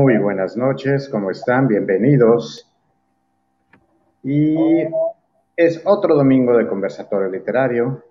[0.00, 1.66] Muy buenas noches, ¿cómo están?
[1.66, 2.72] Bienvenidos.
[4.22, 4.56] Y
[5.56, 8.04] es otro domingo de conversatorio literario.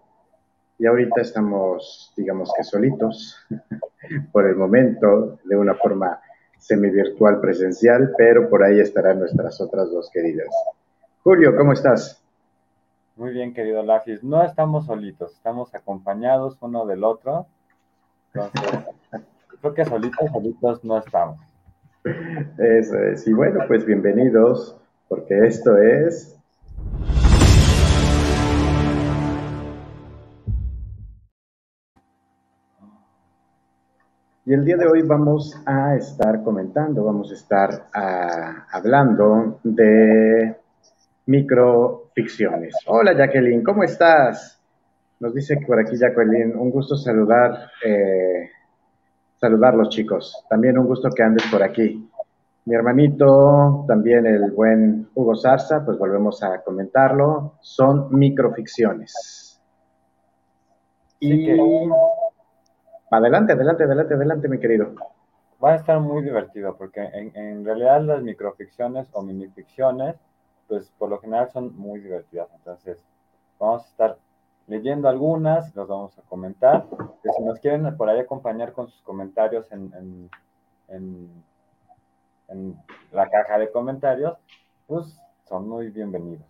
[0.77, 3.37] Y ahorita estamos, digamos que solitos,
[4.33, 6.19] por el momento, de una forma
[6.57, 10.49] semi-virtual presencial, pero por ahí estarán nuestras otras dos queridas.
[11.23, 12.21] Julio, ¿cómo estás?
[13.15, 14.25] Muy bien, querido Lafis.
[14.25, 17.47] No estamos solitos, estamos acompañados uno del otro.
[18.33, 18.83] Entonces,
[19.61, 21.39] creo que solitos, solitos no estamos.
[22.03, 23.27] Eso es.
[23.27, 24.75] Y bueno, pues bienvenidos,
[25.07, 26.37] porque esto es
[34.47, 40.55] Y el día de hoy vamos a estar comentando, vamos a estar ah, hablando de
[41.25, 42.73] microficciones.
[42.85, 44.57] Hola Jacqueline, ¿cómo estás?
[45.19, 48.49] Nos dice por aquí Jacqueline, un gusto saludar, eh,
[49.39, 50.45] saludarlos chicos.
[50.49, 52.09] También un gusto que andes por aquí.
[52.65, 59.61] Mi hermanito, también el buen Hugo Zarza, pues volvemos a comentarlo, son microficciones.
[61.19, 61.49] Y
[63.09, 64.93] Adelante, adelante, adelante, adelante, mi querido.
[65.63, 70.15] Va a estar muy divertido porque en, realidad las microficciones o minificciones,
[70.67, 72.49] pues por lo general son muy divertidas.
[72.53, 73.01] Entonces,
[73.57, 74.17] vamos a estar
[74.77, 76.85] leyendo algunas, los vamos a comentar.
[77.23, 80.29] Que si nos quieren por ahí acompañar con sus comentarios en,
[80.89, 81.29] en,
[82.47, 82.75] en
[83.11, 84.37] la caja de comentarios,
[84.87, 86.45] pues son muy bienvenidos.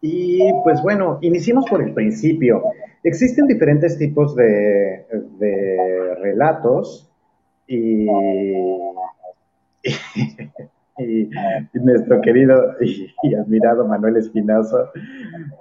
[0.00, 2.62] Y pues bueno, iniciemos por el principio.
[3.02, 5.06] Existen diferentes tipos de,
[6.20, 7.10] relatos
[7.66, 8.06] y,
[11.74, 14.90] nuestro querido y, admirado Manuel Espinazo,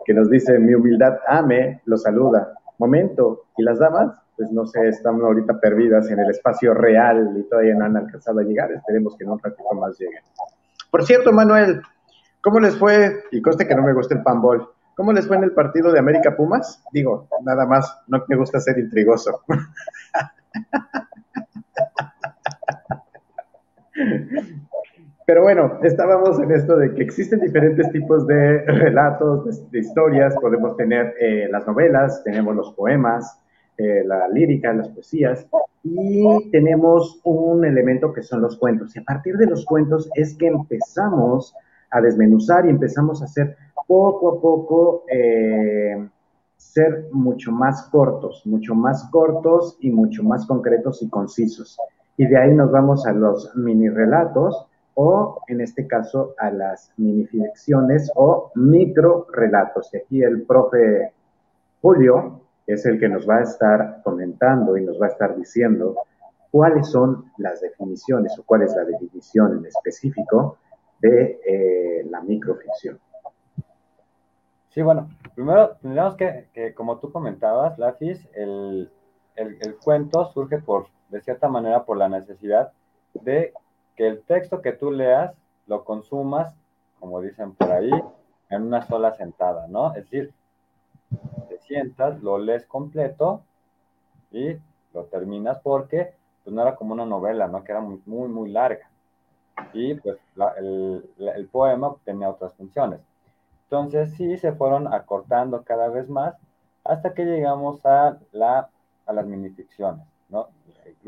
[0.05, 2.53] que nos dice, mi humildad ame, lo saluda.
[2.77, 4.13] Momento, ¿y las damas?
[4.38, 8.39] Pues no sé, están ahorita perdidas en el espacio real y todavía no han alcanzado
[8.39, 8.72] a llegar.
[8.72, 10.23] Esperemos que en un ratito más lleguen.
[10.89, 11.81] Por cierto, Manuel,
[12.41, 13.23] ¿cómo les fue?
[13.31, 14.69] Y coste que no me gusta el panbol.
[14.95, 16.83] ¿Cómo les fue en el partido de América Pumas?
[16.91, 19.41] Digo, nada más, no me gusta ser intrigoso.
[25.29, 30.34] Pero bueno, estábamos en esto de que existen diferentes tipos de relatos, de, historias.
[30.41, 33.39] Podemos tener eh, las novelas, tenemos los poemas,
[33.78, 35.45] eh, la lírica, las poesías,
[35.84, 38.95] y tenemos un elemento que son los cuentos.
[38.95, 41.53] Y a partir de los cuentos es que empezamos
[41.91, 43.56] a desmenuzar y empezamos a hacer
[43.88, 46.09] poco a poco eh,
[46.57, 51.78] ser mucho más cortos, mucho más cortos y mucho más concretos y concisos.
[52.18, 54.66] Y de ahí nos vamos a los mini relatos
[55.02, 59.94] o en este caso a las mini ficciones o micro relatos.
[59.94, 61.14] Y aquí el profe
[61.82, 65.96] Julio es el que nos va a estar comentando y nos va a estar diciendo
[66.52, 70.58] cuáles son las definiciones o cuál es la definición en específico
[71.00, 73.00] de eh, la microficción.
[74.68, 78.92] Sí, bueno, primero tendríamos que, como tú comentabas, Lafis, el,
[79.38, 82.74] el, cuento surge por, de cierta manera, por la necesidad
[83.14, 83.54] de
[84.00, 85.36] que el texto que tú leas
[85.68, 86.56] lo consumas,
[87.02, 87.92] como dicen por ahí,
[88.50, 89.90] en una sola sentada, ¿no?
[89.90, 90.34] Es decir,
[91.50, 93.42] te sientas, lo lees completo
[94.32, 94.56] y
[94.94, 96.14] lo terminas porque
[96.46, 97.62] pues, no era como una novela, ¿no?
[97.62, 98.90] Que era muy, muy, larga.
[99.74, 100.18] Y pues
[100.56, 103.02] el, el poema tenía otras funciones.
[103.66, 106.36] Entonces sí se fueron acortando cada vez más
[106.86, 108.69] hasta que llegamos a, la,
[109.06, 110.48] a las minificciones, ¿no?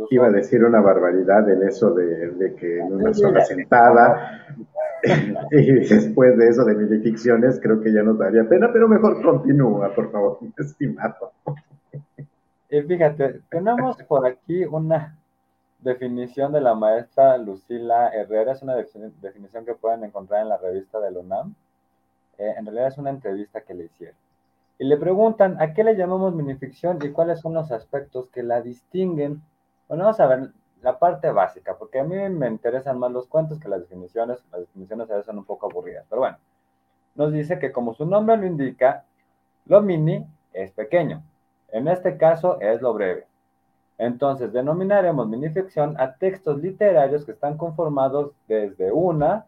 [0.10, 4.46] Iba a decir una barbaridad en eso de, que en una sola sentada
[5.52, 9.94] y después de eso de minificciones creo que ya nos daría pena, pero mejor continúa,
[9.94, 11.32] por favor, estimado.
[12.70, 15.18] Y fíjate, tenemos por aquí una
[15.80, 21.00] definición de la maestra Lucila Herrera, es una definición que pueden encontrar en la revista
[21.00, 21.54] del UNAM
[22.42, 24.16] eh, en realidad es una entrevista que le hicieron.
[24.81, 28.63] Y le preguntan a qué le llamamos minificción y cuáles son los aspectos que la
[28.63, 29.39] distinguen.
[29.88, 30.50] Bueno, vamos a ver
[30.81, 34.44] la parte básica, porque a mí me interesan más los cuentos que las definiciones.
[34.51, 36.38] Las definiciones a veces son un poco aburridas, pero bueno.
[37.13, 39.06] Nos dice que como su nombre lo indica,
[39.68, 41.22] lo mini es pequeño.
[41.72, 43.27] En este caso es lo breve.
[44.00, 49.45] Entonces, denominaremos minificción a textos literarios que están conformados desde una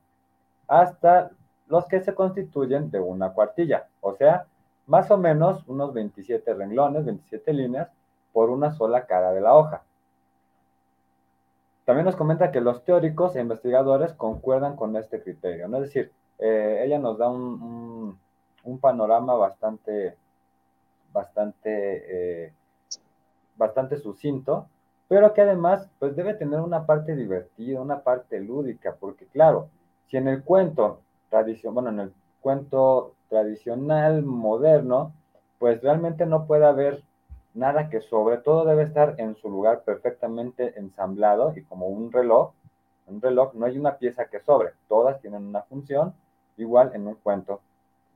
[0.67, 1.31] hasta
[1.69, 4.45] los que se constituyen de una cuartilla, o sea,
[4.87, 7.89] más o menos unos 27 renglones, 27 líneas
[8.31, 9.83] por una sola cara de la hoja.
[11.85, 15.77] También nos comenta que los teóricos e investigadores concuerdan con este criterio, ¿no?
[15.77, 18.19] Es decir, eh, ella nos da un,
[18.81, 20.15] panorama bastante,
[21.11, 22.53] bastante, eh,
[23.57, 24.67] bastante sucinto,
[25.07, 29.69] pero que además pues debe tener una parte divertida, una parte lúdica, porque claro,
[30.07, 32.13] si en el cuento tradición, bueno, en el
[32.43, 35.13] cuento tradicional moderno,
[35.57, 37.01] pues realmente no puede haber
[37.55, 42.51] nada que sobre, todo debe estar en su lugar perfectamente ensamblado y como un reloj,
[43.07, 46.13] un reloj no hay una pieza que sobre, todas tienen una función,
[46.57, 47.61] igual en un cuento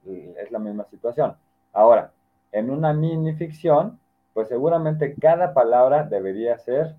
[0.06, 1.36] es la misma situación.
[1.74, 2.12] Ahora,
[2.52, 4.00] en una mini ficción,
[4.34, 6.96] pues seguramente cada palabra debería ser,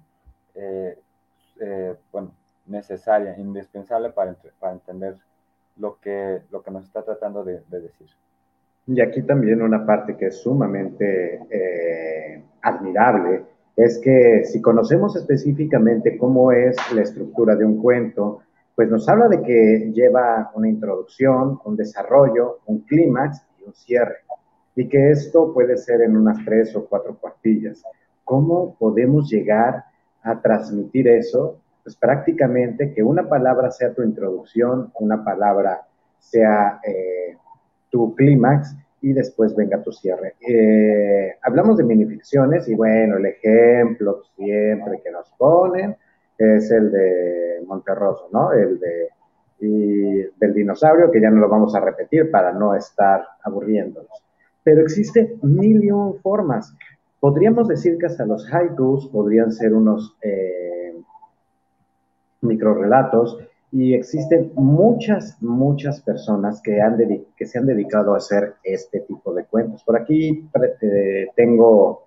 [0.55, 0.99] eh,
[1.61, 2.33] eh, bueno,
[2.67, 5.17] necesaria, indispensable para, para, entender
[5.79, 8.09] lo que, lo que nos está tratando de, decir.
[8.87, 13.43] Y aquí también una parte que es sumamente eh, admirable
[13.77, 18.41] es que si conocemos específicamente cómo es la estructura de un cuento,
[18.75, 24.17] pues nos habla de que lleva una introducción, un desarrollo, un clímax y un cierre
[24.79, 27.83] y que esto puede ser en unas tres o cuatro cuartillas.
[28.23, 29.85] ¿Cómo podemos llegar
[30.23, 31.59] a transmitir eso?
[31.89, 35.87] Pues prácticamente que una palabra sea tu introducción, una palabra
[36.19, 37.35] sea eh,
[37.89, 40.35] tu clímax y después venga tu cierre.
[40.47, 45.97] Eh, hablamos de minificciones y bueno, el ejemplo siempre que nos ponen
[46.37, 48.53] es el de Monterroso, ¿no?
[48.53, 49.09] El de
[50.39, 54.23] del dinosaurio, que ya no lo vamos a repetir para no estar aburriéndonos
[54.63, 56.77] pero existen mil y un formas.
[57.21, 60.68] Podríamos decir que hasta los haikus podrían ser unos eh,
[62.41, 63.39] microrelatos
[63.71, 66.97] y existen muchas, muchas personas que, han
[67.37, 69.83] que se han dedicado a hacer este tipo de cuentos.
[69.85, 70.49] Por aquí
[70.81, 72.07] eh, tengo,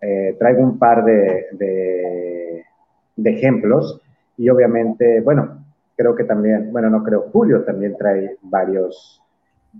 [0.00, 2.64] eh, traigo un par de,
[3.16, 4.00] de ejemplos
[4.36, 5.64] y obviamente, bueno,
[5.96, 9.22] creo que también, bueno, no creo, Julio también trae varios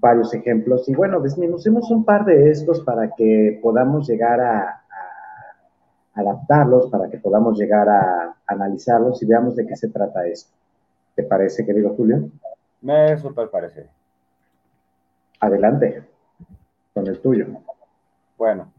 [0.01, 0.89] varios ejemplos.
[0.89, 4.83] Y bueno, desmenucemos un par de estos para que podamos llegar a,
[6.17, 10.51] adaptarlos, para que podamos llegar a, analizarlos y veamos de qué se trata esto.
[11.15, 12.29] ¿Te parece, querido Julio?
[12.81, 13.89] Me super parece.
[15.41, 16.05] Adelante,
[16.95, 17.47] con el tuyo.
[18.39, 18.73] Bueno,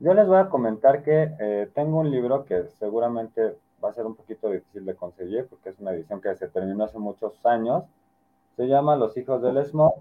[0.00, 4.06] yo les voy a comentar que eh, tengo un libro que seguramente va a ser
[4.06, 7.84] un poquito difícil de conseguir porque es una edición que se terminó hace muchos años.
[8.56, 9.94] Se llama Los hijos del Smog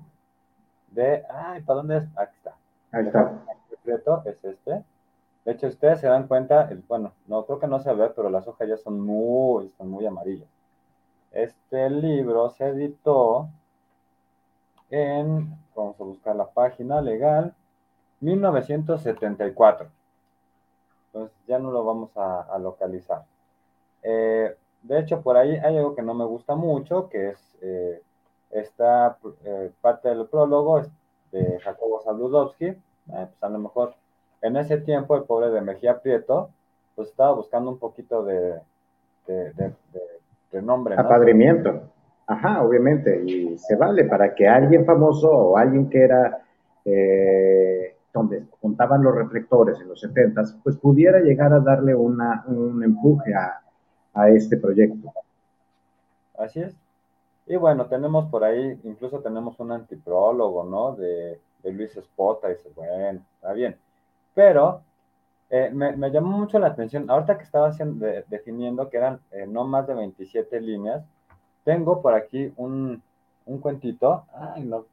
[0.92, 2.04] de, ay, ¿para dónde es?
[2.18, 2.56] Aquí está.
[2.92, 3.44] Ahí está.
[3.52, 4.84] El secreto es este.
[5.48, 8.46] De hecho, ustedes se dan cuenta, bueno, no creo que no se ve, pero las
[8.50, 10.50] hojas ya son muy, son muy amarillas.
[11.32, 13.48] Este libro se editó
[14.90, 17.56] en, vamos a buscar la página legal,
[18.20, 19.88] 1974.
[21.06, 23.24] Entonces ya no lo vamos a, localizar.
[24.04, 28.02] Eh, de hecho, por ahí hay algo que no me gusta mucho, que es eh,
[28.52, 30.82] esta eh, parte del prólogo
[31.32, 33.96] de Jacobo Saludowski, eh, pues a lo mejor
[34.42, 36.50] en ese tiempo el pobre de Mejía Prieto,
[36.96, 38.60] pues estaba buscando un poquito de,
[39.28, 39.74] de,
[40.52, 40.96] de, nombre.
[40.98, 41.82] Apadrimiento.
[42.26, 46.44] Ajá, obviamente, y se vale para que alguien famoso o alguien que era
[46.84, 52.84] eh, donde juntaban los reflectores en los 70 pues pudiera llegar a darle una, un
[52.84, 53.62] empuje a,
[54.14, 55.14] a este proyecto.
[56.38, 56.76] Así es.
[57.48, 60.96] Y bueno, tenemos por ahí, incluso tenemos un antiprólogo, ¿no?
[60.96, 63.78] De, Luis Espota, y dice, bueno, está bien.
[64.38, 64.84] Pero
[65.50, 69.66] eh, me, llamó mucho la atención, ahorita que estaba haciendo, definiendo que eran eh, no
[69.66, 71.04] más de 27 líneas,
[71.64, 73.02] tengo por aquí un,
[73.62, 74.86] cuentito, ay, no,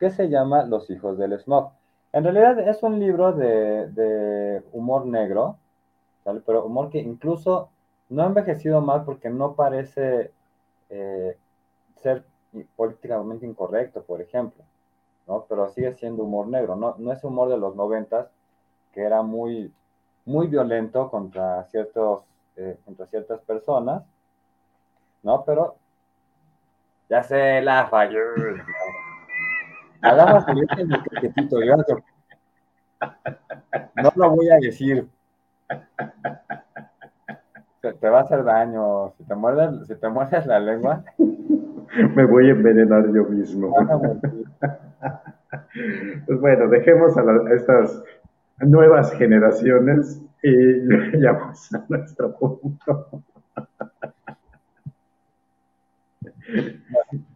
[0.00, 1.70] que se llama Los hijos del smog.
[2.12, 5.58] En realidad es un libro de, humor negro,
[6.44, 7.68] pero humor que incluso
[8.08, 10.32] no ha envejecido mal porque no parece
[10.90, 11.36] eh,
[12.02, 12.24] ser
[12.74, 14.64] políticamente incorrecto, por ejemplo,
[15.28, 15.46] ¿no?
[15.48, 18.26] Pero sigue siendo humor negro, no es humor de los noventas,
[18.92, 19.72] que era muy,
[20.24, 22.22] muy violento contra, ciertos,
[22.56, 24.02] eh, contra ciertas personas,
[25.22, 25.44] ¿no?
[25.44, 25.76] Pero
[27.08, 28.20] ya sé, la falló.
[30.02, 30.66] Hagamos el
[33.96, 35.08] No lo voy a decir.
[37.80, 39.12] Te, va a hacer daño.
[39.16, 41.04] Si te muerdes, si te muerdes la lengua,
[42.14, 43.74] Me voy a envenenar yo mismo.
[46.26, 47.22] pues bueno, dejemos a,
[47.54, 48.02] estas
[48.62, 53.22] nuevas generaciones y vayamos a nuestro punto.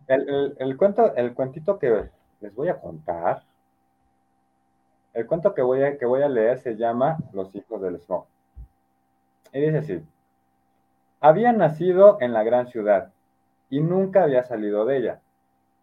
[0.08, 3.42] El, cuento, el cuentito que les voy a contar,
[5.14, 8.26] el cuento que voy a, que voy a leer se llama Los hijos del smog.
[9.52, 10.04] Y dice así,
[11.20, 13.12] había nacido en la gran ciudad,
[13.70, 15.20] y nunca había salido de ella.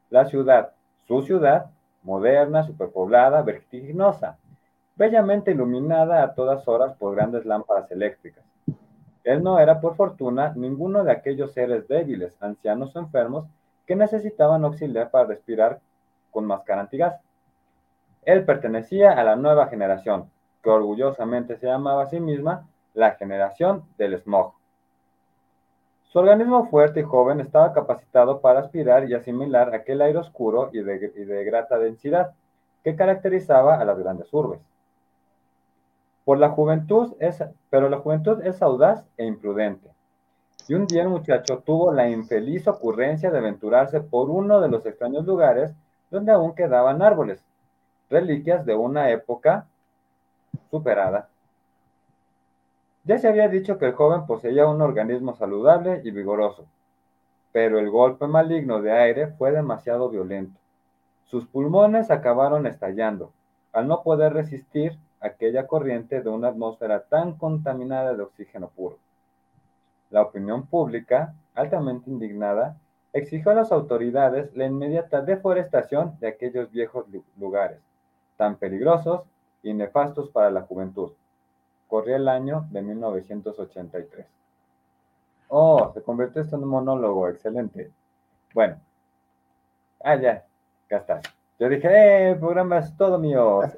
[0.10, 0.74] La ciudad,
[1.08, 1.72] su ciudad,
[2.04, 4.38] moderna, superpoblada, vertiginosa,
[4.96, 8.44] bellamente iluminada a todas horas por grandes lámparas eléctricas.
[9.24, 13.46] Él no era, por fortuna, ninguno de aquellos seres débiles, ancianos o enfermos
[13.86, 15.80] que necesitaban auxiliar para respirar
[16.32, 17.20] con máscara antigas.
[18.24, 20.30] Él pertenecía a la nueva generación,
[20.62, 24.54] que orgullosamente se llamaba a sí misma la generación del smog.
[26.14, 30.82] Su organismo fuerte y joven estaba capacitado para aspirar y asimilar aquel aire oscuro y
[30.82, 32.34] de, grata densidad
[32.84, 34.60] que caracterizaba a las grandes urbes.
[36.26, 39.90] Por la juventud es, pero la juventud es audaz e imprudente.
[40.68, 44.86] Y un día el muchacho tuvo la infeliz ocurrencia de aventurarse por uno de los
[44.86, 45.74] extraños lugares
[46.10, 47.44] donde aún quedaban árboles,
[48.10, 49.68] reliquias de una época
[50.70, 51.28] superada.
[53.04, 56.66] Ya se había dicho que el joven poseía un organismo saludable y vigoroso,
[57.52, 60.58] pero el golpe maligno de aire fue demasiado violento.
[61.26, 63.34] Sus pulmones acabaron estallando,
[63.74, 68.98] al no poder resistir aquella corriente de una atmósfera tan contaminada de oxígeno puro.
[70.10, 72.78] La opinión pública, altamente indignada,
[73.14, 77.06] exigió a las autoridades la inmediata deforestación de aquellos viejos
[77.40, 77.80] lugares,
[78.36, 79.22] tan peligrosos
[79.64, 81.14] y nefastos para la juventud.
[81.88, 84.26] Corría el año de 1983.
[85.48, 87.92] Oh, se convirtió esto en un monólogo, excelente.
[88.54, 88.78] Bueno,
[90.04, 90.46] ah, ya,
[90.86, 91.24] acá estás.
[91.60, 93.62] Yo dije, eh, el programa es todo mío.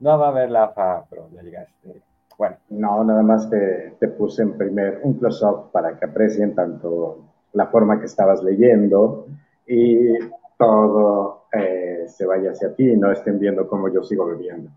[0.00, 2.02] No va a haber la fa, pero ya llegaste.
[2.36, 2.56] Bueno.
[2.70, 7.18] No, nada más te, te puse en primer un close-up para que aprecien tanto
[7.52, 9.26] la forma que estabas leyendo
[9.66, 10.18] y
[10.58, 14.70] todo eh, se vaya hacia ti y no estén viendo cómo yo sigo bebiendo.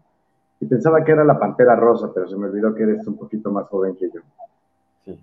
[0.59, 3.51] Y pensaba que era la pantera rosa, pero se me olvidó que eres un poquito
[3.51, 4.21] más joven que yo.
[5.03, 5.19] Sí.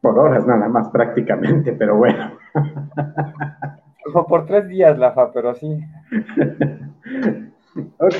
[0.00, 2.32] Por horas nada más prácticamente, pero bueno.
[4.12, 5.78] Como por tres días, Lafa, pero sí.
[7.98, 8.16] ok.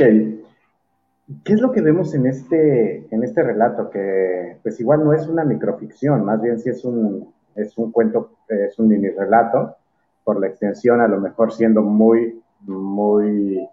[1.45, 3.91] ¿Qué es lo que vemos en este, en este relato?
[3.91, 8.31] Que pues igual no es una microficción, más bien sí es un, es un cuento,
[8.49, 9.77] es un mini relato,
[10.23, 13.69] por la extensión a lo mejor siendo muy, muy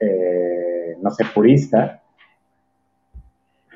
[0.00, 2.02] eh, no sé, purista.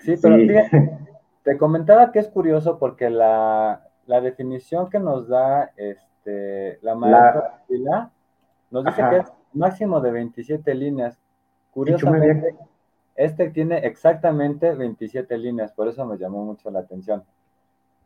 [0.00, 0.36] Sí, pero
[1.44, 8.10] te comentaba que es curioso porque la, definición que nos da este, la maestra
[8.70, 11.18] nos dice que es máximo de 27 líneas.
[11.72, 12.54] Curiosamente,
[13.14, 17.22] este tiene exactamente 27 líneas, por eso me llamó mucho la atención.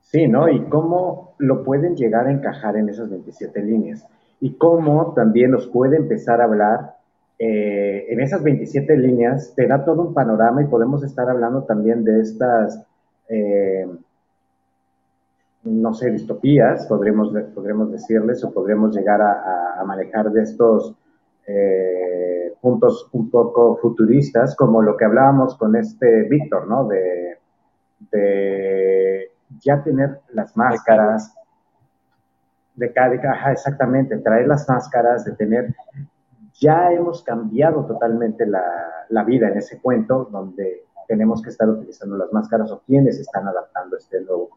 [0.01, 0.49] Sí, ¿no?
[0.49, 4.07] Y cómo lo pueden llegar a encajar en esas 27 líneas.
[4.41, 6.97] Y cómo también nos puede empezar a hablar
[7.39, 12.03] eh, en esas 27 líneas te da todo un panorama y podemos estar hablando también
[12.03, 12.83] de estas,
[13.29, 13.87] eh,
[15.67, 20.95] no sé, distopías, podremos, podremos decirles, o podremos llegar a, manejar de estos
[21.47, 26.89] eh, puntos un poco futuristas, como lo que hablábamos con este Víctor, ¿no?
[26.89, 27.39] De,
[28.11, 29.31] de
[29.61, 31.35] ya tener las máscaras,
[32.75, 33.15] de cada,
[33.53, 35.75] exactamente, traer las máscaras, de tener
[36.61, 42.33] ya hemos cambiado totalmente la, vida en ese cuento donde tenemos que estar utilizando las
[42.33, 44.51] máscaras o quienes están adaptando este nuevo.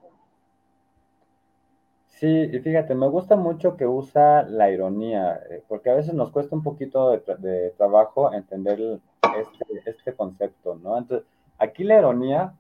[2.20, 6.32] Sí, y fíjate, me gusta mucho que usa la ironía, eh, porque a veces nos
[6.32, 9.00] cuesta un poquito de, trabajo entender
[9.40, 10.98] este, este, concepto, ¿no?
[10.98, 11.26] Entonces,
[11.58, 12.54] aquí la ironía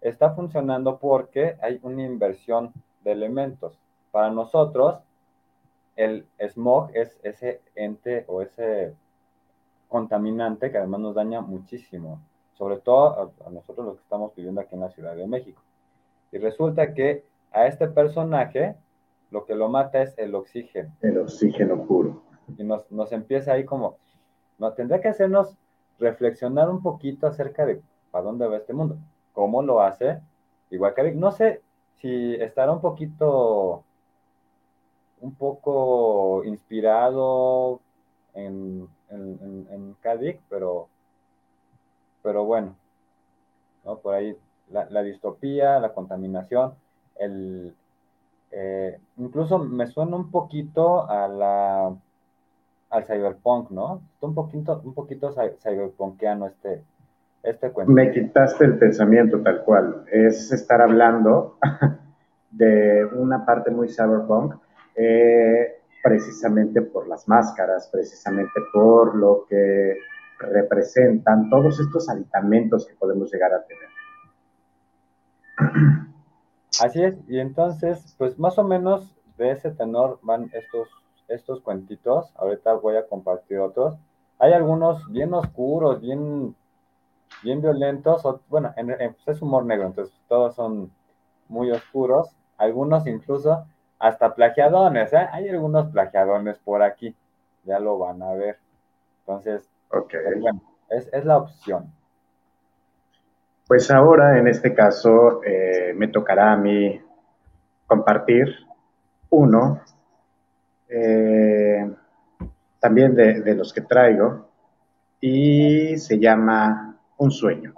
[0.00, 2.72] está funcionando porque hay una inversión
[3.04, 3.78] de elementos.
[4.10, 4.98] Para nosotros,
[5.94, 8.92] el smog es ese ente o ese
[9.88, 12.20] contaminante que además nos daña muchísimo,
[12.54, 15.62] sobre todo a, nosotros los que estamos viviendo aquí en la Ciudad de México.
[16.32, 18.74] Y resulta que a este personaje
[19.30, 20.92] lo que lo mata es el oxígeno.
[21.00, 22.22] El oxígeno puro.
[22.56, 23.98] Y nos, nos empieza ahí como,
[24.58, 25.56] no, tendría que hacernos
[25.98, 27.80] reflexionar un poquito acerca de
[28.10, 28.98] para dónde va este mundo.
[29.32, 30.20] ¿Cómo lo hace?
[30.70, 31.60] Igual que no sé
[31.96, 33.84] si estará un poquito
[35.20, 37.80] un poco inspirado
[38.34, 39.96] en, en, en,
[40.48, 40.88] pero,
[42.22, 42.76] pero bueno,
[43.84, 43.98] ¿no?
[43.98, 44.36] Por ahí
[44.70, 46.74] la, distopía, la contaminación,
[47.16, 47.74] el,
[48.50, 51.94] eh, incluso me suena un poquito a la,
[52.90, 54.02] al cyberpunk, ¿no?
[54.20, 56.84] un poquito, un poquito cyberpunkiano este,
[57.42, 57.92] este cuento.
[57.92, 60.04] Me quitaste el pensamiento tal cual.
[60.10, 61.58] Es estar hablando
[62.50, 64.54] de una parte muy cyberpunk,
[64.94, 69.98] eh, precisamente por las máscaras, precisamente por lo que
[70.38, 73.88] representan todos estos aditamentos que podemos llegar a tener.
[76.80, 80.88] Así es, y entonces, pues más o menos de ese tenor van estos,
[81.28, 82.32] estos cuentitos.
[82.36, 83.96] Ahorita voy a compartir otros.
[84.38, 86.54] Hay algunos bien oscuros, bien,
[87.42, 90.90] bien violentos, o, bueno, pues, es humor negro, entonces todos son
[91.48, 93.64] muy oscuros, algunos incluso
[93.98, 95.28] hasta plagiadones, ¿eh?
[95.32, 97.14] hay algunos plagiadones por aquí,
[97.64, 98.58] ya lo van a ver.
[99.20, 100.20] Entonces, okay.
[100.22, 101.90] Pues, bueno, es, es, la opción.
[103.66, 107.00] Pues ahora, en este caso, eh, me tocará a mí
[107.84, 108.46] compartir
[109.30, 109.80] uno,
[110.88, 111.92] eh,
[112.78, 114.46] también de, de los que traigo,
[115.20, 117.74] y se llama Un sueño.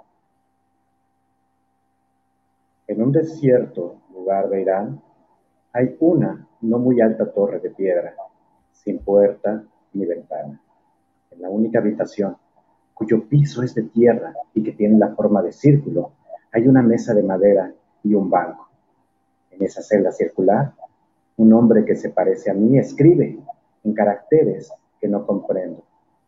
[2.85, 5.01] En un desierto lugar de Irán
[5.73, 8.13] hay una no muy alta torre de piedra,
[8.73, 10.61] sin puerta ni ventana,
[11.31, 12.37] en la única habitación,
[12.99, 16.11] cuyo piso es de tierra y que tiene la forma de círculo,
[16.51, 17.71] hay una mesa de madera
[18.03, 18.67] y un banco.
[19.51, 20.73] En esa celda circular,
[21.37, 23.39] un hombre que se parece a mí escribe
[23.85, 25.81] en caracteres que no comprendo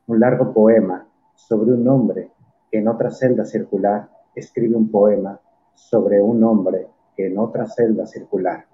[0.07, 2.31] un largo poema sobre un hombre
[2.71, 5.39] que en otra celda circular escribe un poema
[5.73, 6.87] sobre un hombre
[7.17, 8.65] que en otra celda circular.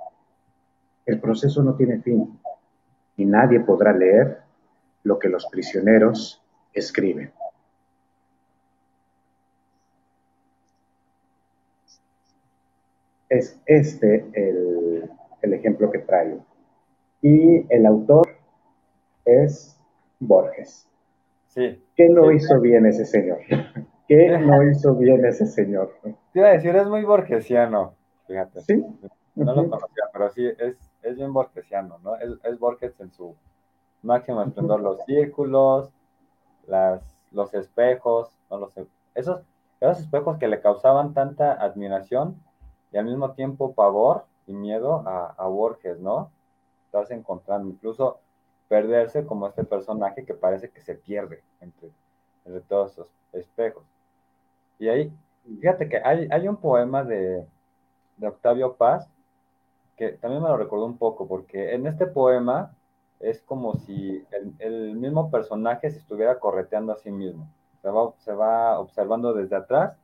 [1.04, 2.40] El proceso no tiene fin
[3.16, 4.38] y nadie podrá leer
[5.02, 7.32] lo que los prisioneros escriben.
[13.30, 15.10] Es este el,
[15.42, 16.46] el ejemplo que traigo.
[17.22, 18.28] Y el autor
[19.26, 19.80] es
[20.20, 20.88] Borges.
[21.48, 21.82] Sí.
[21.96, 23.40] ¿Qué no hizo bien ese señor?
[24.08, 25.94] ¿Qué no hizo bien ese señor?
[26.04, 28.62] Te iba a decir, es muy borgesiano, fíjate.
[28.62, 28.86] Sí.
[29.36, 32.16] No lo conocía, pero sí, es, es bien borgesiano, ¿no?
[32.16, 33.36] Es, es Borges en su
[34.02, 35.92] máximo esplendor, los círculos,
[36.68, 38.58] las, los espejos, ¿no?
[38.58, 38.72] los,
[39.16, 39.42] esos,
[39.80, 42.36] esos espejos que le causaban tanta admiración
[42.92, 46.32] y al mismo tiempo pavor y miedo a, a Borges, ¿no?
[46.86, 48.20] Estás encontrando incluso
[48.68, 51.90] perderse como este personaje que parece que se pierde entre,
[52.46, 53.84] entre todos esos espejos.
[54.80, 55.12] Y ahí,
[55.44, 57.46] fíjate que hay, hay un poema de,
[58.18, 59.10] de Octavio Paz
[59.96, 62.72] que también me lo recordó un poco, porque en este poema
[63.20, 67.50] es como si el, el mismo personaje se estuviera correteando a sí mismo.
[67.82, 69.98] Se va, se va observando desde atrás,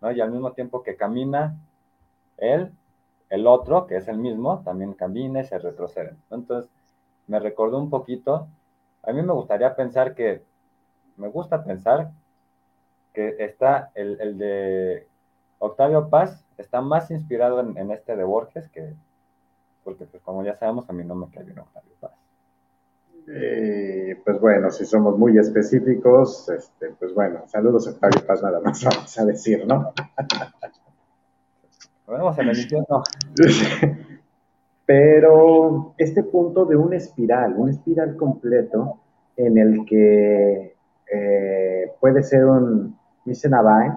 [0.00, 0.10] ¿no?
[0.10, 1.54] Y al mismo tiempo que camina
[2.40, 2.72] él,
[3.28, 6.16] el otro, que es el mismo, también camina y se retrocede.
[6.30, 6.70] Entonces,
[7.26, 8.48] me recordó un poquito.
[9.02, 10.42] A mí me gustaría pensar que,
[11.16, 12.10] me gusta pensar
[13.14, 15.06] que está el, el de
[15.58, 18.94] Octavio Paz, está más inspirado en, este de Borges que,
[19.84, 22.12] porque pues como ya sabemos, a mí no me cae bien Octavio Paz.
[23.28, 28.60] Eh, pues bueno, si somos muy específicos, este, pues bueno, saludos a Octavio Paz nada
[28.60, 29.92] más vamos a decir, ¿no?
[34.84, 38.98] Pero este punto de una espiral, un espiral completo
[39.36, 40.74] en el que
[41.12, 43.92] eh, puede ser un Misenabai,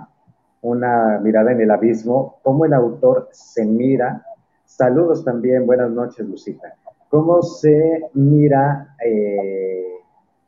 [0.62, 4.24] una mirada en el abismo, cómo el autor se mira.
[4.64, 6.76] Saludos también, buenas noches, Lucita.
[7.10, 9.88] Cómo se mira eh,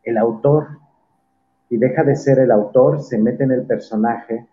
[0.04, 0.68] el autor
[1.72, 4.46] y deja de ser el autor, se mete en el personaje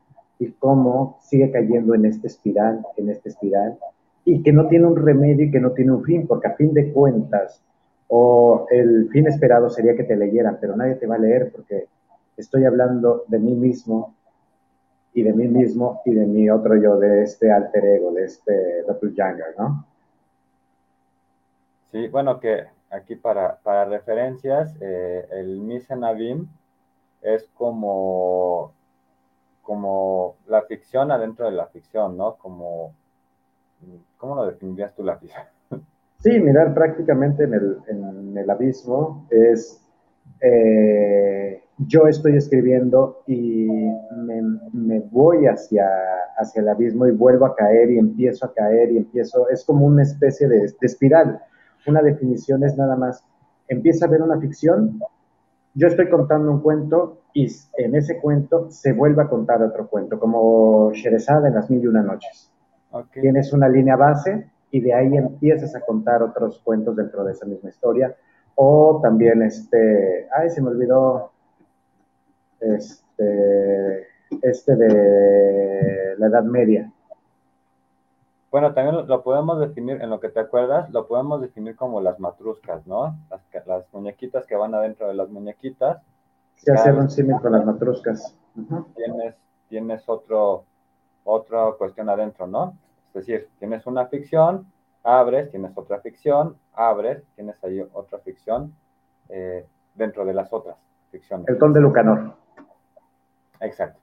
[0.43, 3.79] y cómo sigue cayendo en esta espiral, en esta espiral,
[4.25, 6.75] y que no tiene un remedio y que no tiene un fin, porque a fin
[6.75, 7.63] de cuentas,
[8.09, 11.87] o el fin esperado sería que te leyeran, pero nadie te va a leer porque
[12.37, 14.15] estoy hablando de mí mismo
[15.15, 18.83] y de mí mismo y de mi otro yo, de este alter ego, de este
[18.83, 19.87] doppelganger, ¿no?
[21.93, 26.49] Sí, bueno, que aquí para, para referencias, eh, el Misenabim
[27.21, 28.73] es como,
[29.63, 32.37] como la ficción adentro de la ficción, ¿no?
[32.37, 32.95] Como
[34.17, 35.45] ¿Cómo lo definirías tú la ficción?
[36.19, 39.85] Sí, mirar prácticamente en el, el abismo es,
[40.41, 45.89] eh, yo estoy escribiendo y me, me, voy hacia,
[46.37, 49.85] hacia el abismo y vuelvo a caer y empiezo a caer y empiezo, es como
[49.85, 51.43] una especie de, de espiral.
[51.89, 53.25] Una definición es nada más,
[53.67, 55.01] empieza a ver una ficción,
[55.75, 57.47] yo estoy contando un cuento y
[57.79, 61.87] en ese cuento se vuelve a contar otro cuento, como Sherezada en las mil y
[61.87, 62.51] una noches.
[63.13, 67.47] Tienes una línea base y de ahí empiezas a contar otros cuentos dentro de esa
[67.47, 68.15] misma historia.
[68.55, 71.31] O también este, ay, se me olvidó,
[72.61, 74.07] este,
[74.43, 76.93] este de la Edad Media.
[78.53, 82.21] Bueno, también lo podemos definir, en lo que te acuerdas, lo podemos definir como las
[82.21, 83.17] matruscas, ¿no?
[83.31, 86.03] Las, las muñequitas que van adentro de las muñequitas.
[86.57, 88.37] Se hace un símil con las matruscas.
[88.95, 89.35] Tienes,
[89.71, 90.65] tienes otro,
[91.25, 92.77] otra cuestión adentro, ¿no?
[93.15, 94.67] Es decir, tienes una ficción,
[95.03, 98.75] abres, tienes otra ficción, abres, tienes ahí otra ficción
[99.31, 100.77] eh, dentro de las otras
[101.11, 101.49] ficciones.
[101.49, 102.35] El conde Lucanor.
[103.61, 104.02] Exacto.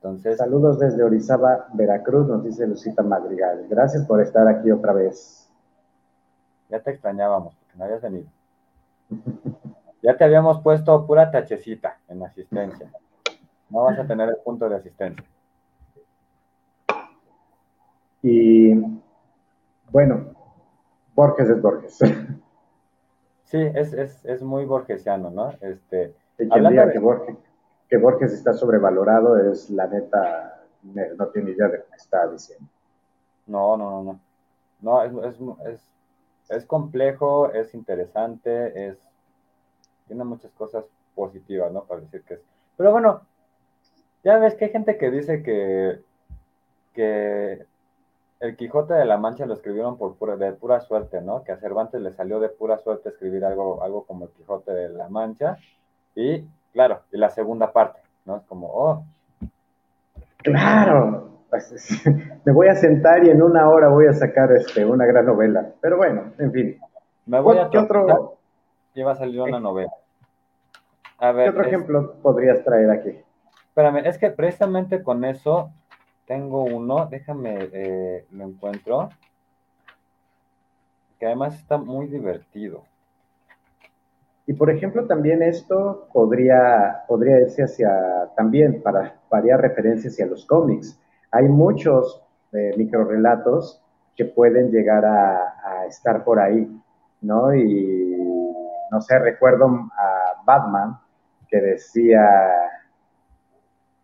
[0.00, 3.66] Entonces, Saludos desde Orizaba, Veracruz, nos dice Lucita Madrigal.
[3.68, 5.50] Gracias por estar aquí otra vez.
[6.68, 8.28] Ya te extrañábamos, porque no habías venido.
[10.02, 12.92] ya te habíamos puesto pura tachecita en asistencia.
[13.70, 15.24] No vas a tener el punto de asistencia.
[18.22, 18.74] Y
[19.90, 20.26] bueno,
[21.14, 21.98] Borges es Borges.
[23.44, 25.50] Sí, es, es, es muy borgesiano, ¿no?
[25.60, 27.36] Este, que diga que, Borges,
[27.88, 32.66] que Borges está sobrevalorado es la neta, no tiene idea de lo que está diciendo.
[33.46, 34.20] No, no, no, no.
[34.80, 35.80] No, es, es,
[36.48, 38.98] es complejo, es interesante, es
[40.08, 41.84] tiene muchas cosas positivas, ¿no?
[41.84, 42.40] Para decir que es.
[42.76, 43.20] Pero bueno,
[44.24, 46.00] ya ves que hay gente que dice que,
[46.94, 47.66] que
[48.40, 51.44] el Quijote de la Mancha lo escribieron por pura, de pura suerte, ¿no?
[51.44, 54.88] Que a Cervantes le salió de pura suerte escribir algo, algo como el Quijote de
[54.88, 55.58] la Mancha.
[56.14, 56.44] Y,
[56.78, 58.36] claro, y la segunda parte, ¿no?
[58.36, 59.04] Es como, oh.
[60.44, 62.04] Claro, pues,
[62.44, 65.72] me voy a sentar y en una hora voy a sacar este, una gran novela.
[65.80, 66.80] Pero bueno, en fin.
[67.26, 68.36] Me voy a ¿Qué otro?
[68.94, 69.90] Y va a salir una novela.
[71.18, 73.18] A ver, ¿Qué otro ejemplo podrías traer aquí?
[73.70, 75.72] Espérame, es que precisamente con eso
[76.26, 79.08] tengo uno, déjame, eh, lo encuentro,
[81.18, 82.84] que además está muy divertido.
[84.48, 87.92] Y por ejemplo, también esto podría, podría irse hacia,
[88.34, 90.98] también para varias referencias hacia los cómics.
[91.30, 93.84] Hay muchos eh, microrelatos
[94.16, 96.66] que pueden llegar a, estar por ahí,
[97.20, 97.54] ¿no?
[97.54, 98.16] Y
[98.90, 100.98] no sé, recuerdo a Batman
[101.46, 102.26] que decía,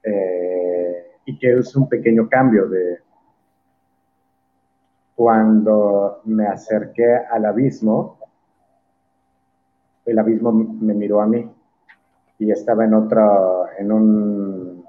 [0.03, 2.99] eh, y que es un pequeño cambio de
[5.15, 8.19] cuando me acerqué al abismo,
[10.05, 11.51] el abismo me miró a mí
[12.39, 13.27] y estaba en otra,
[13.79, 14.85] en un,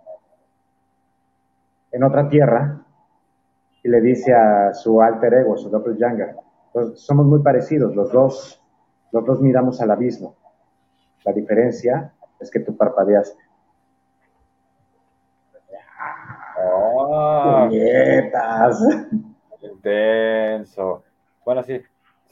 [1.92, 2.82] en otra tierra
[3.84, 6.36] y le dice a su alter ego, su doppelganger,
[6.74, 8.62] pues somos muy parecidos, los dos,
[9.12, 10.36] los dos miramos al abismo.
[11.24, 13.42] La diferencia es que tú parpadeaste.
[16.68, 17.70] ¡Oh!
[19.62, 21.04] Intenso.
[21.46, 21.82] Bueno, sí,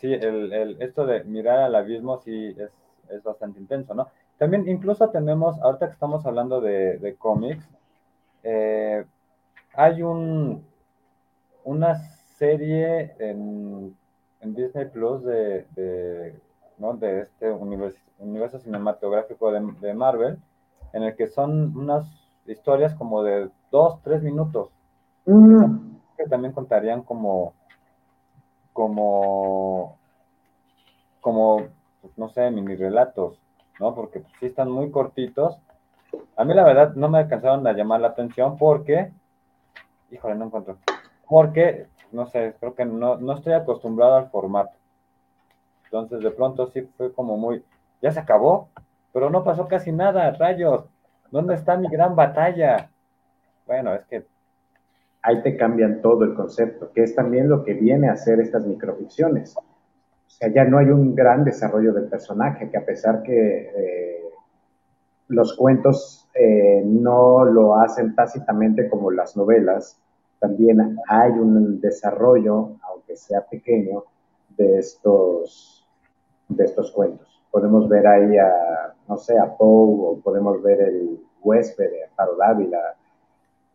[0.04, 4.08] sí, el, esto de mirar al abismo sí es, bastante intenso, ¿no?
[4.38, 7.66] También incluso tenemos, ahorita que estamos hablando de, cómics,
[8.44, 9.06] eh,
[9.76, 10.66] hay un
[11.63, 11.96] una
[12.38, 13.96] serie en,
[14.42, 20.38] Disney Plus de, de, este universo, universo cinematográfico de, de Marvel,
[20.92, 22.06] en el que son unas
[22.46, 24.70] historias como de dos, tres minutos.
[25.26, 25.94] Mm.
[26.18, 27.54] Que también contarían como,
[28.74, 29.98] como,
[31.22, 31.68] como,
[32.02, 33.40] pues, no sé, mini relatos,
[33.80, 33.96] ¿no?
[33.96, 35.58] Porque pues, sí están muy cortitos.
[36.36, 39.12] A mí la verdad no me alcanzaron a llamar la atención porque,
[40.12, 40.78] híjole, no encuentro.
[41.28, 44.74] Porque, no sé, creo que no, no estoy acostumbrado al formato.
[45.86, 47.64] Entonces de pronto sí fue como muy,
[48.02, 48.70] ya se acabó,
[49.14, 50.86] pero no pasó casi nada, rayos.
[51.30, 52.90] ¿Dónde está mi gran batalla?
[53.66, 54.33] Bueno, es que...
[55.24, 58.66] Ahí te cambian todo el concepto, que es también lo que viene a hacer estas
[58.66, 59.56] microficciones.
[59.58, 59.64] O
[60.28, 64.24] sea, ya no hay un gran desarrollo del personaje, que a pesar que eh,
[65.30, 70.00] los cuentos eh, no lo hacen tácitamente como las novelas,
[70.40, 74.04] también hay un desarrollo, aunque sea pequeño,
[74.58, 75.88] de estos,
[76.50, 77.42] de estos cuentos.
[77.52, 82.36] Podemos ver ahí a, no sé, a Poe, o podemos ver el huésped de Paro
[82.36, 82.96] Dávila,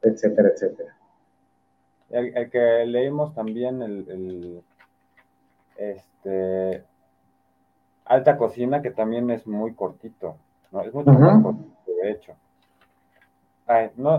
[0.02, 0.97] etcétera, etcétera.
[2.10, 4.62] El, que leímos también, el,
[5.76, 6.84] este,
[8.04, 10.36] Alta Cocina, que también es muy cortito,
[10.72, 10.80] ¿no?
[10.82, 12.34] Es mucho más cortito, de hecho.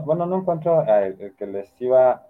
[0.06, 2.28] bueno, no encuentro el, que les iba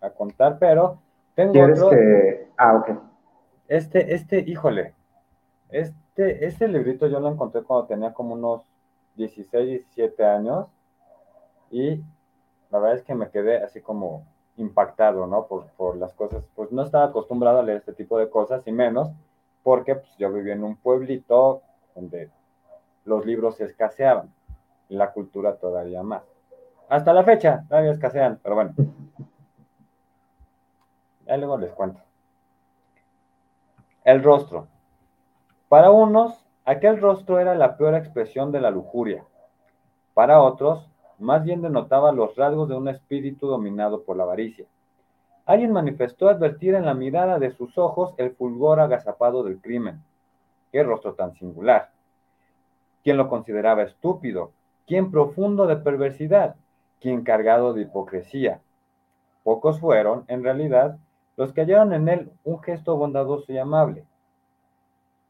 [0.00, 0.98] a contar, pero
[1.34, 1.90] tengo otro.
[1.90, 2.48] Que...
[2.56, 2.98] Ah, ok.
[3.68, 4.94] Este, este, híjole,
[5.70, 8.62] este, este librito yo lo encontré cuando tenía como unos
[9.16, 10.66] 16, 17 años
[11.70, 12.02] y
[12.70, 14.24] la verdad es que me quedé así como
[14.56, 15.46] impactado, ¿no?
[15.46, 18.72] Por, por, las cosas, pues no estaba acostumbrado a leer este tipo de cosas y
[18.72, 19.10] menos
[19.62, 21.62] porque pues, yo vivía en un pueblito
[21.94, 22.30] donde
[23.04, 24.32] los libros escaseaban
[24.88, 26.22] y la cultura todavía más.
[26.88, 28.74] Hasta la fecha todavía escasean, pero bueno.
[31.26, 32.02] Ya luego les cuento.
[34.04, 34.68] El rostro.
[35.70, 39.24] Para unos, aquel rostro era la peor expresión de la lujuria.
[40.12, 40.86] Para otros,
[41.24, 44.66] más bien denotaba los rasgos de un espíritu dominado por la avaricia.
[45.46, 50.02] Alguien manifestó advertir en la mirada de sus ojos el fulgor agazapado del crimen.
[50.70, 51.90] ¡Qué rostro tan singular!
[53.02, 54.52] ¿Quién lo consideraba estúpido?
[54.86, 56.56] ¿Quién profundo de perversidad?
[57.04, 58.62] quien cargado de hipocresía.
[59.42, 60.96] Pocos fueron, en realidad,
[61.36, 64.06] los que hallaron en él un gesto bondadoso y amable.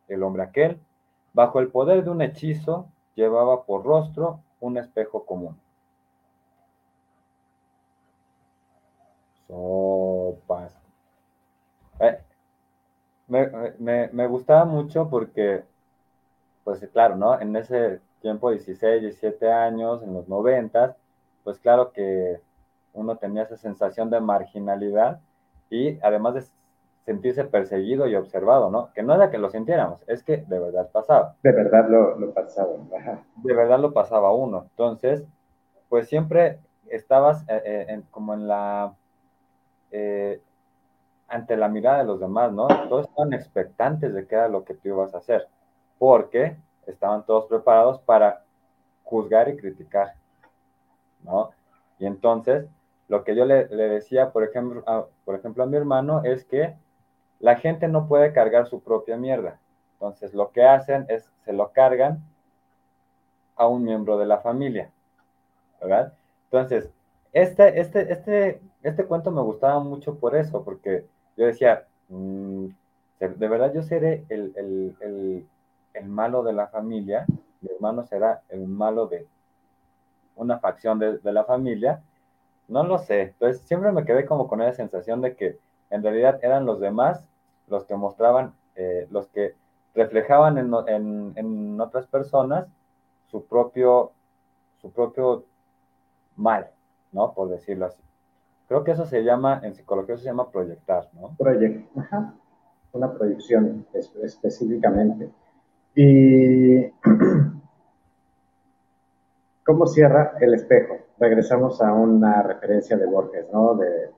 [0.06, 0.78] El hombre aquel,
[1.32, 5.58] bajo el poder de un hechizo, llevaba por rostro un espejo común.
[9.54, 10.76] Sopas.
[12.00, 12.18] Eh,
[13.28, 15.62] me, me, gustaba mucho porque,
[16.64, 17.40] pues claro, ¿no?
[17.40, 20.96] En ese tiempo, 16, 17 años, en los 90,
[21.44, 22.40] pues claro que
[22.92, 25.20] uno tenía esa sensación de marginalidad
[25.70, 26.44] y además de
[27.04, 28.90] sentirse perseguido y observado, ¿no?
[28.92, 31.36] Que no era que lo sintiéramos, es que de verdad pasaba.
[31.42, 32.70] De verdad lo, pasaba.
[33.36, 34.66] De verdad lo pasaba uno.
[34.70, 35.24] Entonces,
[35.88, 38.94] pues siempre estabas eh, eh, como en la...
[39.96, 40.40] Eh,
[41.28, 42.66] ante la mirada de los demás, ¿no?
[42.88, 45.46] Todos estaban expectantes de qué era lo que tú ibas a hacer,
[46.00, 48.42] porque estaban todos preparados para
[49.04, 50.14] juzgar y criticar,
[51.22, 51.50] ¿no?
[52.00, 52.66] Y entonces,
[53.06, 56.74] lo que yo le, decía, por ejemplo, a, por ejemplo, a mi hermano es que
[57.38, 59.60] la gente no puede cargar su propia mierda.
[59.92, 62.18] Entonces, lo que hacen es, se lo cargan
[63.54, 64.90] a un miembro de la familia,
[65.80, 66.12] ¿verdad?
[66.46, 66.90] Entonces,
[67.34, 72.66] este, este, este, este cuento me gustaba mucho por eso, porque yo decía, mm,
[73.18, 74.52] de verdad yo seré el,
[75.00, 75.46] el,
[76.04, 77.24] malo de la familia,
[77.62, 79.26] mi hermano será el malo de
[80.36, 82.02] una facción de, la familia,
[82.68, 83.22] no lo sé.
[83.22, 85.58] Entonces siempre me quedé como con esa sensación de que
[85.90, 87.24] en realidad eran los demás
[87.68, 89.54] los que mostraban, eh, los que
[89.94, 92.66] reflejaban en, en, otras personas
[93.30, 94.12] su propio,
[94.82, 95.44] su propio
[96.36, 96.68] mal,
[97.12, 97.32] ¿no?
[97.32, 98.02] Por decirlo así.
[98.68, 101.34] Creo que eso se llama, en psicología se llama proyectar, ¿no?
[101.36, 102.34] Proyect, ajá.
[102.92, 103.86] Una proyección
[104.22, 105.30] específicamente.
[105.94, 106.86] Y
[109.64, 110.96] ¿cómo cierra el espejo?
[111.18, 113.74] Regresamos a una referencia de Borges, ¿no?
[113.74, 114.10] De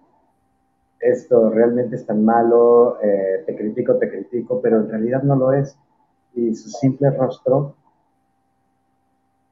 [1.01, 5.53] esto realmente es tan malo, eh, te critico, te critico, pero en realidad no lo
[5.53, 5.77] es.
[6.35, 7.75] Y su simple rostro,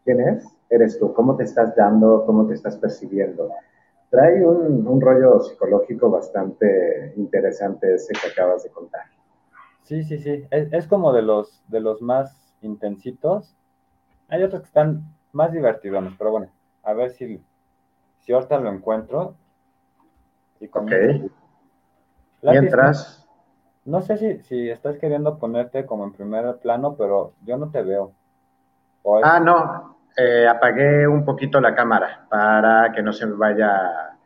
[0.04, 0.46] ¿quién es?
[0.70, 1.12] Eres tú.
[1.14, 2.24] ¿Cómo te estás dando?
[2.26, 3.50] ¿Cómo te estás percibiendo?
[4.14, 9.02] Trae un, rollo psicológico bastante interesante ese que acabas de contar.
[9.82, 10.46] Sí, sí, sí.
[10.50, 13.56] Es, como de los, de los más intensitos.
[14.28, 16.48] Hay otros que están más divertidos, pero bueno,
[16.84, 17.42] a ver si,
[18.20, 19.34] si ahorita lo encuentro.
[20.60, 20.92] Y ok.
[22.42, 23.26] Mientras.
[23.84, 27.82] No sé si, si estás queriendo ponerte como en primer plano, pero yo no te
[27.82, 28.12] veo.
[29.22, 34.16] Ah, no, eh, apagué un poquito la cámara para que no se me vaya,